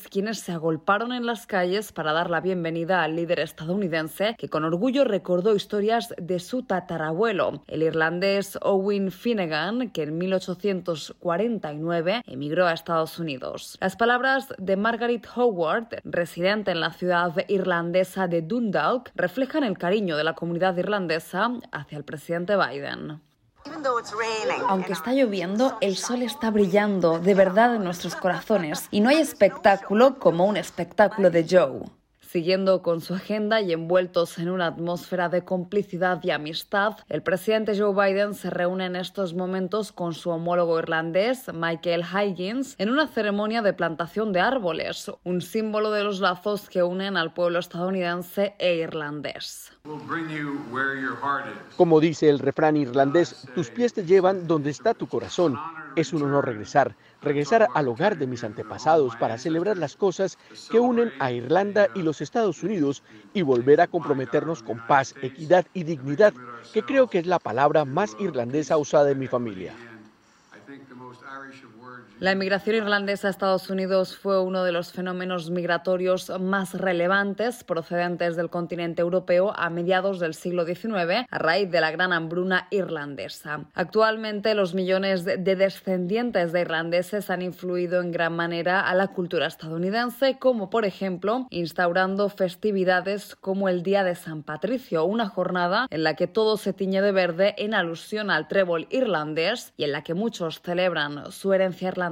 quienes 0.10 0.40
se 0.40 0.52
agolparon 0.52 1.14
en 1.14 1.28
las 1.28 1.46
calles 1.46 1.92
para 1.92 2.12
dar 2.12 2.30
la 2.30 2.42
bienvenida 2.42 3.04
al 3.04 3.16
líder 3.16 3.40
estadounidense 3.40 4.36
que 4.38 4.50
con 4.50 4.64
orgullo 4.64 5.04
recordó 5.04 5.56
historias 5.56 6.14
de 6.18 6.40
su 6.40 6.64
tatarabuelo, 6.64 7.64
el 7.68 7.84
irlandés 7.84 8.58
Owen 8.62 9.12
Finnegan, 9.12 9.92
que 9.92 10.02
en 10.04 10.18
1849 10.18 12.24
emigró 12.26 12.66
a 12.66 12.74
Estados 12.74 13.20
Unidos. 13.20 13.78
Las 13.80 13.96
palabras 13.96 14.48
de 14.58 14.76
Margaret 14.76 15.28
Howard, 15.36 16.02
residente 16.04 16.72
en 16.72 16.80
la 16.80 16.92
ciudad 16.92 17.34
irlandesa 17.48 18.28
de 18.28 18.42
Dundalk, 18.42 19.12
reflejan 19.16 19.64
el 19.64 19.78
cariño 19.78 20.18
de 20.18 20.24
la 20.24 20.34
comunidad 20.34 20.76
irlandesa 20.78 21.52
hacia 21.72 21.98
el 21.98 22.04
presidente 22.04 22.56
Biden. 22.58 23.22
Aunque 24.68 24.94
está 24.94 25.14
lloviendo, 25.14 25.78
el 25.82 25.96
sol 25.98 26.22
está 26.22 26.52
brillando 26.52 27.20
de 27.20 27.34
verdad 27.34 27.76
en 27.76 27.84
nuestros 27.84 28.16
corazones 28.16 28.88
y 28.92 29.02
no 29.02 29.10
hay 29.10 29.18
espectáculo 29.18 30.20
como 30.20 30.46
un 30.46 30.58
espectáculo 30.58 31.30
de 31.30 31.46
Joe. 31.50 32.03
Siguiendo 32.34 32.82
con 32.82 33.00
su 33.00 33.14
agenda 33.14 33.62
y 33.62 33.74
envueltos 33.74 34.40
en 34.40 34.50
una 34.50 34.66
atmósfera 34.66 35.30
de 35.30 35.46
complicidad 35.46 36.20
y 36.24 36.32
amistad, 36.32 36.98
el 37.08 37.22
presidente 37.22 37.78
Joe 37.78 37.94
Biden 37.94 38.34
se 38.34 38.50
reúne 38.50 38.88
en 38.88 38.96
estos 38.96 39.36
momentos 39.36 39.92
con 39.92 40.16
su 40.16 40.32
homólogo 40.32 40.80
irlandés, 40.80 41.52
Michael 41.54 42.04
Higgins, 42.04 42.74
en 42.80 42.90
una 42.90 43.06
ceremonia 43.06 43.62
de 43.62 43.74
plantación 43.74 44.34
de 44.34 44.40
árboles, 44.40 45.12
un 45.24 45.42
símbolo 45.44 45.92
de 45.92 46.04
los 46.04 46.22
lazos 46.22 46.70
que 46.70 46.82
unen 46.82 47.18
al 47.18 47.36
pueblo 47.36 47.60
estadounidense 47.60 48.56
e 48.58 48.78
irlandés. 48.78 49.72
Como 51.78 52.00
dice 52.00 52.30
el 52.30 52.40
refrán 52.40 52.78
irlandés, 52.78 53.48
tus 53.54 53.70
pies 53.70 53.94
te 53.94 54.06
llevan 54.06 54.48
donde 54.48 54.72
está 54.72 54.96
tu 54.96 55.08
corazón. 55.08 55.60
Es 55.96 56.14
un 56.14 56.24
honor 56.24 56.48
regresar, 56.48 56.96
regresar 57.24 57.68
al 57.74 57.88
hogar 57.88 58.18
de 58.18 58.28
mis 58.28 58.44
antepasados 58.44 59.16
para 59.16 59.38
celebrar 59.38 59.78
las 59.78 59.96
cosas 59.96 60.38
que 60.70 60.80
unen 60.80 61.12
a 61.20 61.32
Irlanda 61.32 61.88
y 61.96 62.02
los 62.02 62.22
Estados 62.22 62.64
Unidos 62.64 63.04
y 63.34 63.42
volver 63.42 63.82
a 63.82 63.88
comprometernos 63.88 64.62
con 64.62 64.86
paz, 64.88 65.16
equidad 65.22 65.66
y 65.74 65.84
dignidad, 65.84 66.34
que 66.74 66.84
creo 66.84 67.08
que 67.08 67.20
es 67.20 67.26
la 67.26 67.40
palabra 67.40 67.86
más 67.86 68.16
irlandesa 68.20 68.78
usada 68.78 69.12
en 69.12 69.20
mi 69.20 69.28
familia. 69.28 69.74
La 72.20 72.32
emigración 72.32 72.76
irlandesa 72.76 73.28
a 73.28 73.32
Estados 73.32 73.70
Unidos 73.70 74.16
fue 74.16 74.42
uno 74.42 74.64
de 74.64 74.72
los 74.72 74.94
fenómenos 74.94 75.50
migratorios 75.50 76.32
más 76.40 76.74
relevantes 76.74 77.64
procedentes 77.64 78.36
del 78.36 78.50
continente 78.50 79.02
europeo 79.02 79.52
a 79.58 79.70
mediados 79.70 80.20
del 80.20 80.36
siglo 80.36 80.64
XIX 80.64 81.26
a 81.30 81.38
raíz 81.40 81.70
de 81.72 81.82
la 81.82 81.92
gran 81.92 82.14
hambruna 82.14 82.68
irlandesa. 82.70 83.66
Actualmente 83.74 84.54
los 84.54 84.74
millones 84.74 85.26
de 85.26 85.38
descendientes 85.56 86.54
de 86.54 86.62
irlandeses 86.62 87.30
han 87.30 87.42
influido 87.42 88.00
en 88.00 88.12
gran 88.12 88.36
manera 88.36 88.82
a 88.82 88.94
la 88.94 89.08
cultura 89.08 89.48
estadounidense, 89.48 90.38
como 90.40 90.70
por 90.70 90.86
ejemplo 90.86 91.48
instaurando 91.50 92.30
festividades 92.30 93.36
como 93.36 93.68
el 93.68 93.82
Día 93.84 94.04
de 94.04 94.16
San 94.16 94.44
Patricio, 94.44 95.04
una 95.04 95.28
jornada 95.28 95.88
en 95.90 96.04
la 96.04 96.16
que 96.16 96.28
todo 96.28 96.58
se 96.58 96.74
tiñe 96.74 97.02
de 97.02 97.12
verde 97.12 97.56
en 97.58 97.74
alusión 97.74 98.30
al 98.30 98.48
trébol 98.48 98.88
irlandés 98.92 99.74
y 99.78 99.84
en 99.84 99.92
la 99.92 100.04
que 100.04 100.14
muchos 100.14 100.62
celebran 100.62 101.32
su 101.32 101.52
herencia 101.54 101.90
irlandesa. 101.90 102.03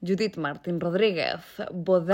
Judith 0.00 0.36
Martín 0.36 0.80
Rodríguez, 0.80 1.40
Voz. 1.72 2.06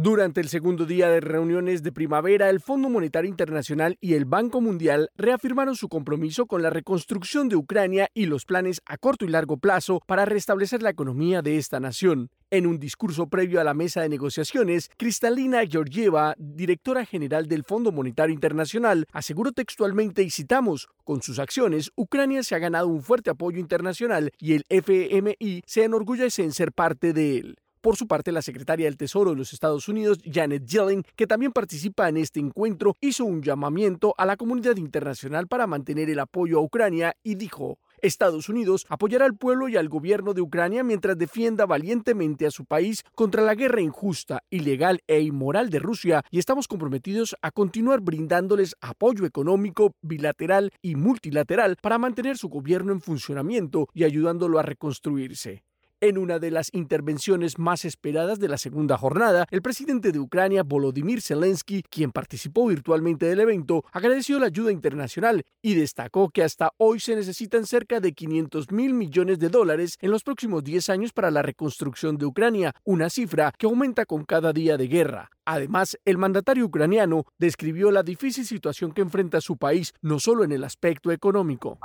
Durante 0.00 0.40
el 0.40 0.48
segundo 0.48 0.86
día 0.86 1.08
de 1.08 1.20
reuniones 1.20 1.82
de 1.82 1.90
primavera, 1.90 2.50
el 2.50 2.60
Fondo 2.60 2.88
Monetario 2.88 3.28
Internacional 3.28 3.96
y 4.00 4.14
el 4.14 4.26
Banco 4.26 4.60
Mundial 4.60 5.10
reafirmaron 5.16 5.74
su 5.74 5.88
compromiso 5.88 6.46
con 6.46 6.62
la 6.62 6.70
reconstrucción 6.70 7.48
de 7.48 7.56
Ucrania 7.56 8.08
y 8.14 8.26
los 8.26 8.44
planes 8.44 8.80
a 8.86 8.96
corto 8.96 9.24
y 9.24 9.28
largo 9.28 9.56
plazo 9.56 10.00
para 10.06 10.24
restablecer 10.24 10.84
la 10.84 10.90
economía 10.90 11.42
de 11.42 11.56
esta 11.56 11.80
nación. 11.80 12.30
En 12.50 12.66
un 12.66 12.78
discurso 12.78 13.26
previo 13.26 13.60
a 13.60 13.64
la 13.64 13.74
mesa 13.74 14.00
de 14.00 14.08
negociaciones, 14.08 14.88
Cristalina 14.96 15.66
Georgieva, 15.66 16.34
directora 16.38 17.04
general 17.04 17.46
del 17.46 17.62
Fondo 17.62 17.92
Monetario 17.92 18.32
Internacional, 18.32 19.06
aseguró 19.12 19.52
textualmente 19.52 20.22
y 20.22 20.30
citamos, 20.30 20.88
con 21.04 21.20
sus 21.20 21.40
acciones, 21.40 21.92
Ucrania 21.94 22.42
se 22.42 22.54
ha 22.54 22.58
ganado 22.58 22.88
un 22.88 23.02
fuerte 23.02 23.28
apoyo 23.28 23.58
internacional 23.58 24.30
y 24.38 24.54
el 24.54 24.64
FMI 24.70 25.62
se 25.66 25.84
enorgullece 25.84 26.42
en 26.42 26.52
ser 26.52 26.72
parte 26.72 27.12
de 27.12 27.36
él. 27.36 27.56
Por 27.82 27.96
su 27.96 28.06
parte, 28.06 28.32
la 28.32 28.40
secretaria 28.40 28.86
del 28.86 28.96
Tesoro 28.96 29.32
de 29.32 29.36
los 29.36 29.52
Estados 29.52 29.86
Unidos, 29.86 30.18
Janet 30.24 30.64
Yellen, 30.64 31.04
que 31.16 31.26
también 31.26 31.52
participa 31.52 32.08
en 32.08 32.16
este 32.16 32.40
encuentro, 32.40 32.96
hizo 33.02 33.26
un 33.26 33.42
llamamiento 33.42 34.14
a 34.16 34.24
la 34.24 34.38
comunidad 34.38 34.76
internacional 34.76 35.48
para 35.48 35.66
mantener 35.66 36.08
el 36.08 36.18
apoyo 36.18 36.58
a 36.58 36.62
Ucrania 36.62 37.14
y 37.22 37.34
dijo, 37.34 37.78
Estados 38.02 38.48
Unidos 38.48 38.86
apoyará 38.88 39.24
al 39.24 39.36
pueblo 39.36 39.68
y 39.68 39.76
al 39.76 39.88
gobierno 39.88 40.34
de 40.34 40.40
Ucrania 40.40 40.84
mientras 40.84 41.18
defienda 41.18 41.66
valientemente 41.66 42.46
a 42.46 42.50
su 42.50 42.64
país 42.64 43.04
contra 43.14 43.42
la 43.42 43.54
guerra 43.54 43.80
injusta, 43.80 44.42
ilegal 44.50 45.00
e 45.06 45.20
inmoral 45.20 45.70
de 45.70 45.78
Rusia 45.78 46.24
y 46.30 46.38
estamos 46.38 46.68
comprometidos 46.68 47.36
a 47.42 47.50
continuar 47.50 48.00
brindándoles 48.00 48.76
apoyo 48.80 49.26
económico, 49.26 49.94
bilateral 50.02 50.72
y 50.82 50.96
multilateral 50.96 51.76
para 51.80 51.98
mantener 51.98 52.36
su 52.36 52.48
gobierno 52.48 52.92
en 52.92 53.00
funcionamiento 53.00 53.88
y 53.94 54.04
ayudándolo 54.04 54.58
a 54.58 54.62
reconstruirse. 54.62 55.67
En 56.00 56.16
una 56.16 56.38
de 56.38 56.52
las 56.52 56.72
intervenciones 56.74 57.58
más 57.58 57.84
esperadas 57.84 58.38
de 58.38 58.46
la 58.46 58.56
segunda 58.56 58.96
jornada, 58.96 59.46
el 59.50 59.62
presidente 59.62 60.12
de 60.12 60.20
Ucrania, 60.20 60.62
Volodymyr 60.62 61.20
Zelensky, 61.20 61.82
quien 61.82 62.12
participó 62.12 62.68
virtualmente 62.68 63.26
del 63.26 63.40
evento, 63.40 63.84
agradeció 63.90 64.38
la 64.38 64.46
ayuda 64.46 64.70
internacional 64.70 65.42
y 65.60 65.74
destacó 65.74 66.30
que 66.30 66.44
hasta 66.44 66.70
hoy 66.76 67.00
se 67.00 67.16
necesitan 67.16 67.66
cerca 67.66 67.98
de 67.98 68.12
500 68.12 68.70
mil 68.70 68.94
millones 68.94 69.40
de 69.40 69.48
dólares 69.48 69.98
en 70.00 70.12
los 70.12 70.22
próximos 70.22 70.62
10 70.62 70.88
años 70.88 71.12
para 71.12 71.32
la 71.32 71.42
reconstrucción 71.42 72.16
de 72.16 72.26
Ucrania, 72.26 72.76
una 72.84 73.10
cifra 73.10 73.50
que 73.58 73.66
aumenta 73.66 74.06
con 74.06 74.24
cada 74.24 74.52
día 74.52 74.76
de 74.76 74.86
guerra. 74.86 75.30
Además, 75.46 75.98
el 76.04 76.16
mandatario 76.16 76.66
ucraniano 76.66 77.24
describió 77.38 77.90
la 77.90 78.04
difícil 78.04 78.46
situación 78.46 78.92
que 78.92 79.00
enfrenta 79.00 79.40
su 79.40 79.56
país, 79.56 79.92
no 80.00 80.20
solo 80.20 80.44
en 80.44 80.52
el 80.52 80.62
aspecto 80.62 81.10
económico. 81.10 81.76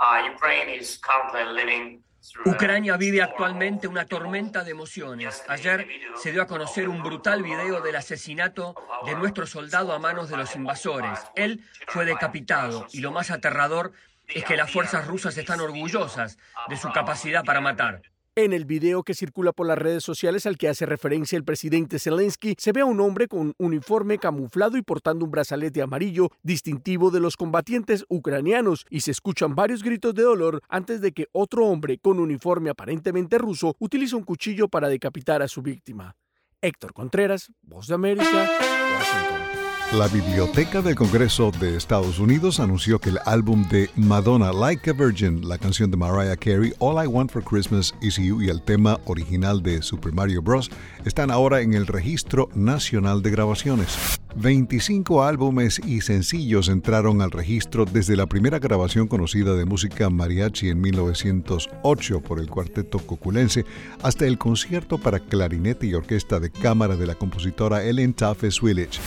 Ucrania 2.45 2.95
vive 2.97 3.21
actualmente 3.21 3.87
una 3.87 4.05
tormenta 4.05 4.63
de 4.63 4.71
emociones. 4.71 5.43
Ayer 5.47 5.87
se 6.15 6.31
dio 6.31 6.41
a 6.41 6.47
conocer 6.47 6.87
un 6.87 7.03
brutal 7.03 7.43
video 7.43 7.81
del 7.81 7.95
asesinato 7.95 8.75
de 9.05 9.15
nuestro 9.15 9.45
soldado 9.45 9.93
a 9.93 9.99
manos 9.99 10.29
de 10.29 10.37
los 10.37 10.55
invasores. 10.55 11.19
Él 11.35 11.63
fue 11.87 12.05
decapitado 12.05 12.87
y 12.91 13.01
lo 13.01 13.11
más 13.11 13.29
aterrador 13.29 13.91
es 14.27 14.45
que 14.45 14.55
las 14.55 14.71
fuerzas 14.71 15.05
rusas 15.05 15.37
están 15.37 15.59
orgullosas 15.59 16.37
de 16.69 16.77
su 16.77 16.91
capacidad 16.91 17.43
para 17.43 17.61
matar. 17.61 18.01
En 18.35 18.51
el 18.51 18.65
video 18.65 19.03
que 19.03 19.13
circula 19.13 19.51
por 19.51 19.67
las 19.67 19.77
redes 19.77 20.03
sociales 20.03 20.47
al 20.47 20.57
que 20.57 20.67
hace 20.67 20.87
referencia 20.87 21.37
el 21.37 21.43
presidente 21.43 21.99
Zelensky, 21.99 22.55
se 22.57 22.71
ve 22.71 22.81
a 22.81 22.85
un 22.85 22.99
hombre 22.99 23.27
con 23.27 23.53
uniforme 23.59 24.17
camuflado 24.17 24.75
y 24.75 24.81
portando 24.81 25.23
un 25.23 25.29
brazalete 25.29 25.83
amarillo 25.83 26.31
distintivo 26.41 27.11
de 27.11 27.19
los 27.19 27.37
combatientes 27.37 28.05
ucranianos 28.09 28.87
y 28.89 29.01
se 29.01 29.11
escuchan 29.11 29.53
varios 29.53 29.83
gritos 29.83 30.15
de 30.15 30.23
dolor 30.23 30.63
antes 30.67 30.99
de 30.99 31.11
que 31.11 31.27
otro 31.31 31.67
hombre 31.67 31.99
con 31.99 32.19
uniforme 32.19 32.71
aparentemente 32.71 33.37
ruso 33.37 33.75
utilice 33.77 34.15
un 34.15 34.23
cuchillo 34.23 34.67
para 34.67 34.89
decapitar 34.89 35.43
a 35.43 35.47
su 35.47 35.61
víctima. 35.61 36.15
Héctor 36.59 36.93
Contreras, 36.93 37.51
Voz 37.61 37.85
de 37.85 37.93
América, 37.93 38.49
Washington. 38.97 39.62
La 39.91 40.07
Biblioteca 40.07 40.81
del 40.81 40.95
Congreso 40.95 41.51
de 41.59 41.77
Estados 41.77 42.17
Unidos 42.17 42.59
anunció 42.59 42.97
que 42.97 43.09
el 43.09 43.19
álbum 43.25 43.67
de 43.69 43.91
Madonna 43.95 44.51
Like 44.51 44.89
a 44.89 44.93
Virgin, 44.93 45.47
la 45.47 45.59
canción 45.59 45.91
de 45.91 45.97
Mariah 45.97 46.35
Carey, 46.35 46.73
All 46.79 47.03
I 47.03 47.07
Want 47.07 47.31
for 47.31 47.43
Christmas 47.43 47.93
Is 48.01 48.17
You 48.17 48.41
y 48.41 48.49
el 48.49 48.63
tema 48.63 48.99
original 49.05 49.61
de 49.61 49.83
Super 49.83 50.11
Mario 50.11 50.41
Bros. 50.41 50.71
están 51.05 51.29
ahora 51.29 51.61
en 51.61 51.75
el 51.75 51.85
Registro 51.85 52.49
Nacional 52.55 53.21
de 53.21 53.29
Grabaciones. 53.29 54.19
25 54.35 55.23
álbumes 55.23 55.79
y 55.85 56.01
sencillos 56.01 56.69
entraron 56.69 57.21
al 57.21 57.29
registro 57.29 57.85
desde 57.85 58.15
la 58.15 58.25
primera 58.25 58.57
grabación 58.57 59.07
conocida 59.07 59.53
de 59.53 59.65
música 59.65 60.09
mariachi 60.09 60.69
en 60.69 60.81
1908 60.81 62.21
por 62.21 62.39
el 62.39 62.49
cuarteto 62.49 62.97
coculense 62.97 63.63
hasta 64.01 64.25
el 64.25 64.39
concierto 64.39 64.97
para 64.97 65.19
clarinete 65.19 65.85
y 65.85 65.93
orquesta 65.93 66.39
de 66.39 66.49
cámara 66.49 66.95
de 66.95 67.05
la 67.05 67.13
compositora 67.13 67.83
Ellen 67.83 68.15
Taffes 68.15 68.59
Willich. 68.59 68.99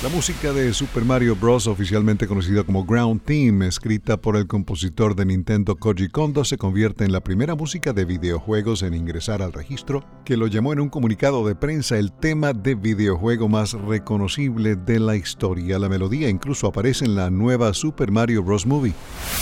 La 0.00 0.08
música 0.10 0.52
de 0.52 0.72
Super 0.72 1.04
Mario 1.04 1.34
Bros., 1.34 1.66
oficialmente 1.66 2.28
conocida 2.28 2.62
como 2.62 2.84
Ground 2.84 3.20
Theme, 3.24 3.66
escrita 3.66 4.16
por 4.16 4.36
el 4.36 4.46
compositor 4.46 5.16
de 5.16 5.26
Nintendo 5.26 5.74
Koji 5.74 6.08
Kondo, 6.08 6.44
se 6.44 6.56
convierte 6.56 7.04
en 7.04 7.10
la 7.10 7.20
primera 7.20 7.56
música 7.56 7.92
de 7.92 8.04
videojuegos 8.04 8.84
en 8.84 8.94
ingresar 8.94 9.42
al 9.42 9.52
registro, 9.52 10.04
que 10.24 10.36
lo 10.36 10.46
llamó 10.46 10.72
en 10.72 10.78
un 10.78 10.88
comunicado 10.88 11.44
de 11.44 11.56
prensa 11.56 11.98
el 11.98 12.12
tema 12.12 12.52
de 12.52 12.76
videojuego 12.76 13.48
más 13.48 13.72
reconocible 13.72 14.76
de 14.76 15.00
la 15.00 15.16
historia. 15.16 15.80
La 15.80 15.88
melodía 15.88 16.28
incluso 16.28 16.68
aparece 16.68 17.04
en 17.04 17.16
la 17.16 17.28
nueva 17.28 17.74
Super 17.74 18.12
Mario 18.12 18.44
Bros. 18.44 18.66
Movie. 18.66 18.94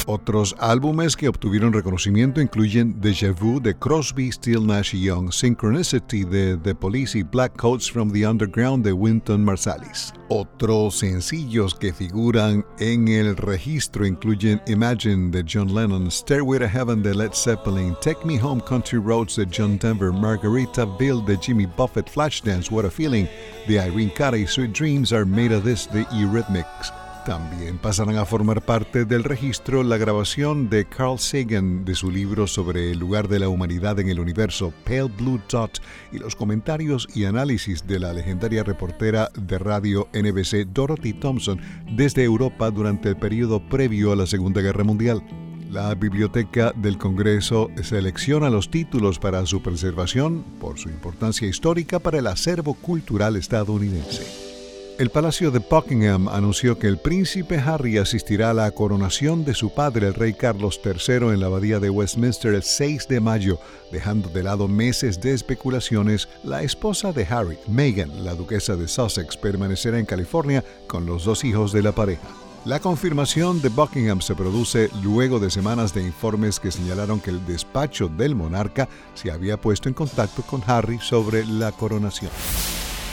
Otros 0.07 0.57
álbumes 0.59 1.17
que 1.17 1.29
obtuvieron 1.29 1.75
reconocimiento 1.75 2.41
incluyen 2.41 2.99
Deja 2.99 3.31
Vu 3.33 3.61
de 3.61 3.75
Crosby, 3.75 4.33
Still 4.33 4.67
Nash 4.67 4.95
Young, 4.95 5.31
Synchronicity 5.33 6.25
de 6.25 6.57
The 6.57 6.75
Police 6.75 7.19
y 7.19 7.25
Black 7.25 7.55
Coats 7.59 7.93
from 7.93 8.11
the 8.11 8.27
Underground 8.27 8.83
de 8.83 8.95
Winton 8.95 9.45
Marsalis. 9.45 10.15
Otros 10.55 11.01
sencillos 11.01 11.75
que 11.75 11.93
figuran 11.93 12.65
en 12.79 13.09
el 13.09 13.37
registro 13.37 14.07
incluyen 14.07 14.63
Imagine 14.67 15.31
de 15.31 15.45
John 15.47 15.75
Lennon, 15.75 16.11
Stairway 16.11 16.59
to 16.59 16.69
Heaven 16.69 17.03
de 17.03 17.13
Led 17.13 17.35
Zeppelin, 17.35 17.97
Take 18.01 18.25
Me 18.25 18.39
Home 18.39 18.61
Country 18.61 18.99
Roads 18.99 19.37
de 19.37 19.45
John 19.47 19.77
Denver, 19.77 20.13
Margarita 20.13 20.87
Bill 20.87 21.21
de 21.21 21.37
Jimmy 21.37 21.67
Buffett, 21.67 22.07
Flashdance, 22.07 22.71
What 22.71 22.85
a 22.85 22.91
Feeling 22.91 23.29
de 23.67 23.79
Irene 23.79 24.11
Cara 24.11 24.39
y 24.39 24.47
Sweet 24.47 24.73
Dreams 24.73 25.13
Are 25.13 25.27
Made 25.27 25.53
of 25.53 25.65
This 25.65 25.87
de 25.87 26.05
Eurythmics. 26.13 27.06
También 27.27 27.79
pasarán 27.79 28.19
a 28.19 28.25
formar 28.25 28.63
parte 28.63 29.05
del 29.05 29.25
registro 29.25 29.83
la 29.83 29.97
grabación 29.97 30.71
de 30.71 30.85
Carl 30.85 31.19
Sagan 31.19 31.85
de 31.85 31.97
su 31.97 32.09
libro 32.09 32.47
sobre 32.47 32.93
el 32.93 33.01
lugar 33.01 33.27
de 33.27 33.41
la 33.41 33.49
humanidad 33.49 33.99
en 33.99 34.09
el 34.09 34.21
universo, 34.21 34.73
Pale 34.85 35.11
Blue 35.19 35.41
Dot, 35.51 35.83
y 36.13 36.21
los 36.21 36.37
comentarios 36.37 37.09
y 37.17 37.25
análisis 37.25 37.85
de 37.85 37.99
la 37.99 38.13
legendaria 38.13 38.63
reportera 38.63 39.29
de 39.37 39.59
radio 39.59 40.07
NBC 40.13 40.69
Dorothy 40.73 41.15
Thompson 41.15 41.61
desde 41.97 42.23
Europa 42.23 42.71
durante 42.71 43.09
el 43.09 43.17
periodo 43.17 43.59
previo 43.59 44.13
a 44.13 44.17
la 44.17 44.27
Segunda 44.27 44.61
Guerra 44.61 44.85
Mundial. 44.85 45.21
La 45.69 45.97
Biblioteca 45.97 46.73
del 46.77 46.97
Congreso 46.97 47.71
selecciona 47.83 48.51
los 48.51 48.71
títulos 48.71 49.19
para 49.19 49.45
su 49.47 49.63
preservación 49.63 50.45
por 50.61 50.79
su 50.79 50.91
importancia 50.91 51.49
histórica 51.49 51.99
para 51.99 52.21
el 52.21 52.29
acervo 52.29 52.75
cultural 52.75 53.35
estadounidense. 53.35 54.56
El 54.99 55.11
Palacio 55.11 55.51
de 55.51 55.59
Buckingham 55.59 56.27
anunció 56.27 56.79
que 56.79 56.87
el 56.87 56.97
príncipe 56.97 57.59
Harry 57.59 57.99
asistirá 57.99 58.51
a 58.51 58.55
la 58.55 58.71
coronación 58.71 59.45
de 59.45 59.53
su 59.53 59.75
padre, 59.75 60.07
el 60.07 60.15
rey 60.15 60.33
Carlos 60.33 60.81
III, 60.83 61.35
en 61.35 61.41
la 61.41 61.49
abadía 61.49 61.81
de 61.81 61.91
Westminster 61.91 62.55
el 62.55 62.63
6 62.63 63.07
de 63.07 63.21
mayo, 63.21 63.61
dejando 63.93 64.31
de 64.31 64.43
lado 64.43 64.69
meses 64.69 65.21
de 65.21 65.35
especulaciones. 65.35 66.31
La 66.45 66.63
esposa 66.63 67.13
de 67.13 67.27
Harry, 67.29 67.59
Meghan, 67.69 68.25
la 68.25 68.35
duquesa 68.35 68.75
de 68.75 68.89
Sussex, 68.89 69.37
permanecerá 69.37 69.99
en 69.99 70.07
California 70.07 70.65
con 70.87 71.05
los 71.05 71.27
dos 71.27 71.45
hijos 71.45 71.73
de 71.73 71.83
la 71.83 71.93
pareja. 71.93 72.27
La 72.65 72.81
confirmación 72.81 73.61
de 73.61 73.69
Buckingham 73.69 74.23
se 74.23 74.35
produce 74.35 74.89
luego 75.03 75.39
de 75.39 75.51
semanas 75.51 75.93
de 75.93 76.05
informes 76.05 76.59
que 76.59 76.73
señalaron 76.73 77.21
que 77.21 77.29
el 77.29 77.45
despacho 77.45 78.09
del 78.09 78.35
monarca 78.35 78.89
se 79.13 79.31
había 79.31 79.61
puesto 79.61 79.91
en 79.91 79.95
contacto 79.95 80.41
con 80.41 80.63
Harry 80.67 80.99
sobre 81.01 81.45
la 81.45 81.71
coronación. 81.73 82.31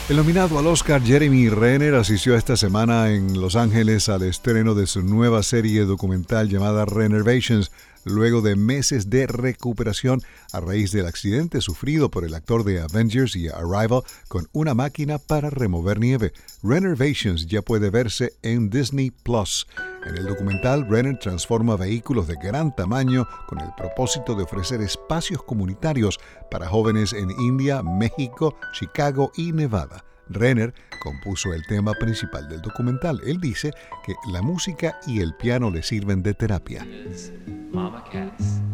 El 0.06 0.16
nominado 0.16 0.58
al 0.58 0.66
Oscar 0.66 1.02
Jeremy 1.02 1.48
Renner 1.48 1.94
asistió 1.94 2.36
esta 2.36 2.58
semana 2.58 3.10
en 3.10 3.40
Los 3.40 3.56
Ángeles 3.56 4.10
al 4.10 4.22
estreno 4.22 4.74
de 4.74 4.86
su 4.86 5.02
nueva 5.02 5.42
serie 5.42 5.86
documental 5.86 6.50
llamada 6.50 6.84
Renovations, 6.84 7.72
luego 8.04 8.42
de 8.42 8.54
meses 8.54 9.08
de 9.08 9.26
recuperación 9.26 10.20
a 10.52 10.60
raíz 10.60 10.92
del 10.92 11.06
accidente 11.06 11.62
sufrido 11.62 12.10
por 12.10 12.26
el 12.26 12.34
actor 12.34 12.64
de 12.64 12.82
Avengers 12.82 13.34
y 13.34 13.48
Arrival 13.48 14.02
con 14.28 14.46
una 14.52 14.74
máquina 14.74 15.16
para 15.16 15.48
remover 15.48 15.98
nieve. 15.98 16.34
Renovations 16.62 17.46
ya 17.46 17.62
puede 17.62 17.88
verse 17.88 18.34
en 18.42 18.68
Disney 18.68 19.10
Plus. 19.10 19.66
En 20.06 20.16
el 20.16 20.26
documental, 20.26 20.86
Renner 20.88 21.18
transforma 21.18 21.76
vehículos 21.76 22.26
de 22.26 22.34
gran 22.34 22.74
tamaño 22.76 23.26
con 23.46 23.60
el 23.60 23.68
propósito 23.76 24.34
de 24.34 24.44
ofrecer 24.44 24.82
espacios 24.82 25.42
comunitarios 25.42 26.18
para 26.50 26.68
jóvenes 26.68 27.14
en 27.14 27.30
India, 27.40 27.82
México, 27.82 28.54
Chicago 28.72 29.32
y 29.36 29.52
Nevada. 29.52 30.04
Renner 30.28 30.74
compuso 31.02 31.52
el 31.52 31.66
tema 31.66 31.92
principal 31.94 32.48
del 32.48 32.60
documental. 32.60 33.20
Él 33.26 33.40
dice 33.40 33.70
que 34.04 34.14
la 34.32 34.42
música 34.42 34.98
y 35.06 35.20
el 35.20 35.34
piano 35.34 35.70
le 35.70 35.82
sirven 35.82 36.22
de 36.22 36.34
terapia. 36.34 36.86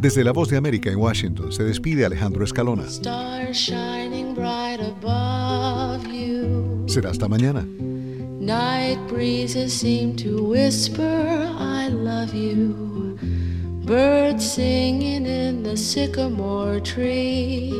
Desde 0.00 0.24
la 0.24 0.32
Voz 0.32 0.48
de 0.48 0.56
América 0.56 0.90
en 0.90 0.98
Washington 0.98 1.52
se 1.52 1.64
despide 1.64 2.04
Alejandro 2.04 2.44
Escalona. 2.44 2.84
Será 6.86 7.10
hasta 7.10 7.28
mañana. 7.28 7.66
Night 8.40 8.96
breezes 9.06 9.78
seem 9.78 10.16
to 10.16 10.42
whisper, 10.42 11.46
I 11.58 11.88
love 11.88 12.32
you. 12.32 13.18
Birds 13.84 14.52
singing 14.52 15.26
in 15.26 15.62
the 15.62 15.76
sycamore 15.76 16.80
tree. 16.80 17.70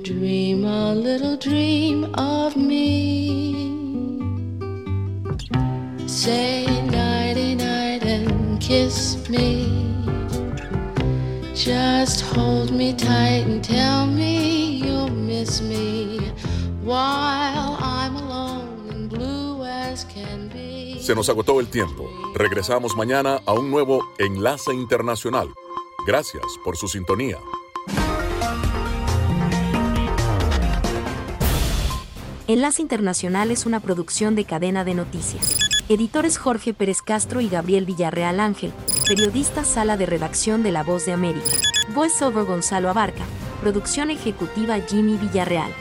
Dream 0.00 0.64
a 0.64 0.94
little 0.94 1.36
dream 1.36 2.04
of 2.14 2.56
me. 2.56 3.52
Say 6.06 6.64
nighty 6.86 7.54
night 7.54 8.04
and 8.04 8.58
kiss 8.62 9.28
me. 9.28 9.68
Just 11.54 12.22
hold 12.22 12.70
me 12.72 12.94
tight 12.94 13.44
and 13.44 13.62
tell 13.62 14.06
me 14.06 14.76
you'll 14.82 15.10
miss 15.10 15.60
me 15.60 16.32
while 16.82 17.76
I'm 17.78 18.16
alone 18.16 18.73
Se 19.96 21.14
nos 21.14 21.28
agotó 21.28 21.60
el 21.60 21.68
tiempo. 21.68 22.10
Regresamos 22.34 22.96
mañana 22.96 23.40
a 23.46 23.52
un 23.52 23.70
nuevo 23.70 24.04
Enlace 24.18 24.74
Internacional. 24.74 25.48
Gracias 26.06 26.44
por 26.64 26.76
su 26.76 26.88
sintonía. 26.88 27.38
Enlace 32.46 32.82
Internacional 32.82 33.50
es 33.50 33.66
una 33.66 33.80
producción 33.80 34.34
de 34.34 34.44
cadena 34.44 34.84
de 34.84 34.94
noticias. 34.94 35.58
Editores 35.88 36.38
Jorge 36.38 36.74
Pérez 36.74 37.00
Castro 37.00 37.40
y 37.40 37.48
Gabriel 37.48 37.84
Villarreal 37.84 38.40
Ángel. 38.40 38.72
Periodista 39.06 39.64
Sala 39.64 39.96
de 39.96 40.06
Redacción 40.06 40.62
de 40.62 40.72
La 40.72 40.82
Voz 40.82 41.06
de 41.06 41.12
América. 41.12 41.46
Voiceover 41.94 42.44
Gonzalo 42.44 42.90
Abarca. 42.90 43.24
Producción 43.60 44.10
ejecutiva 44.10 44.78
Jimmy 44.80 45.16
Villarreal. 45.16 45.72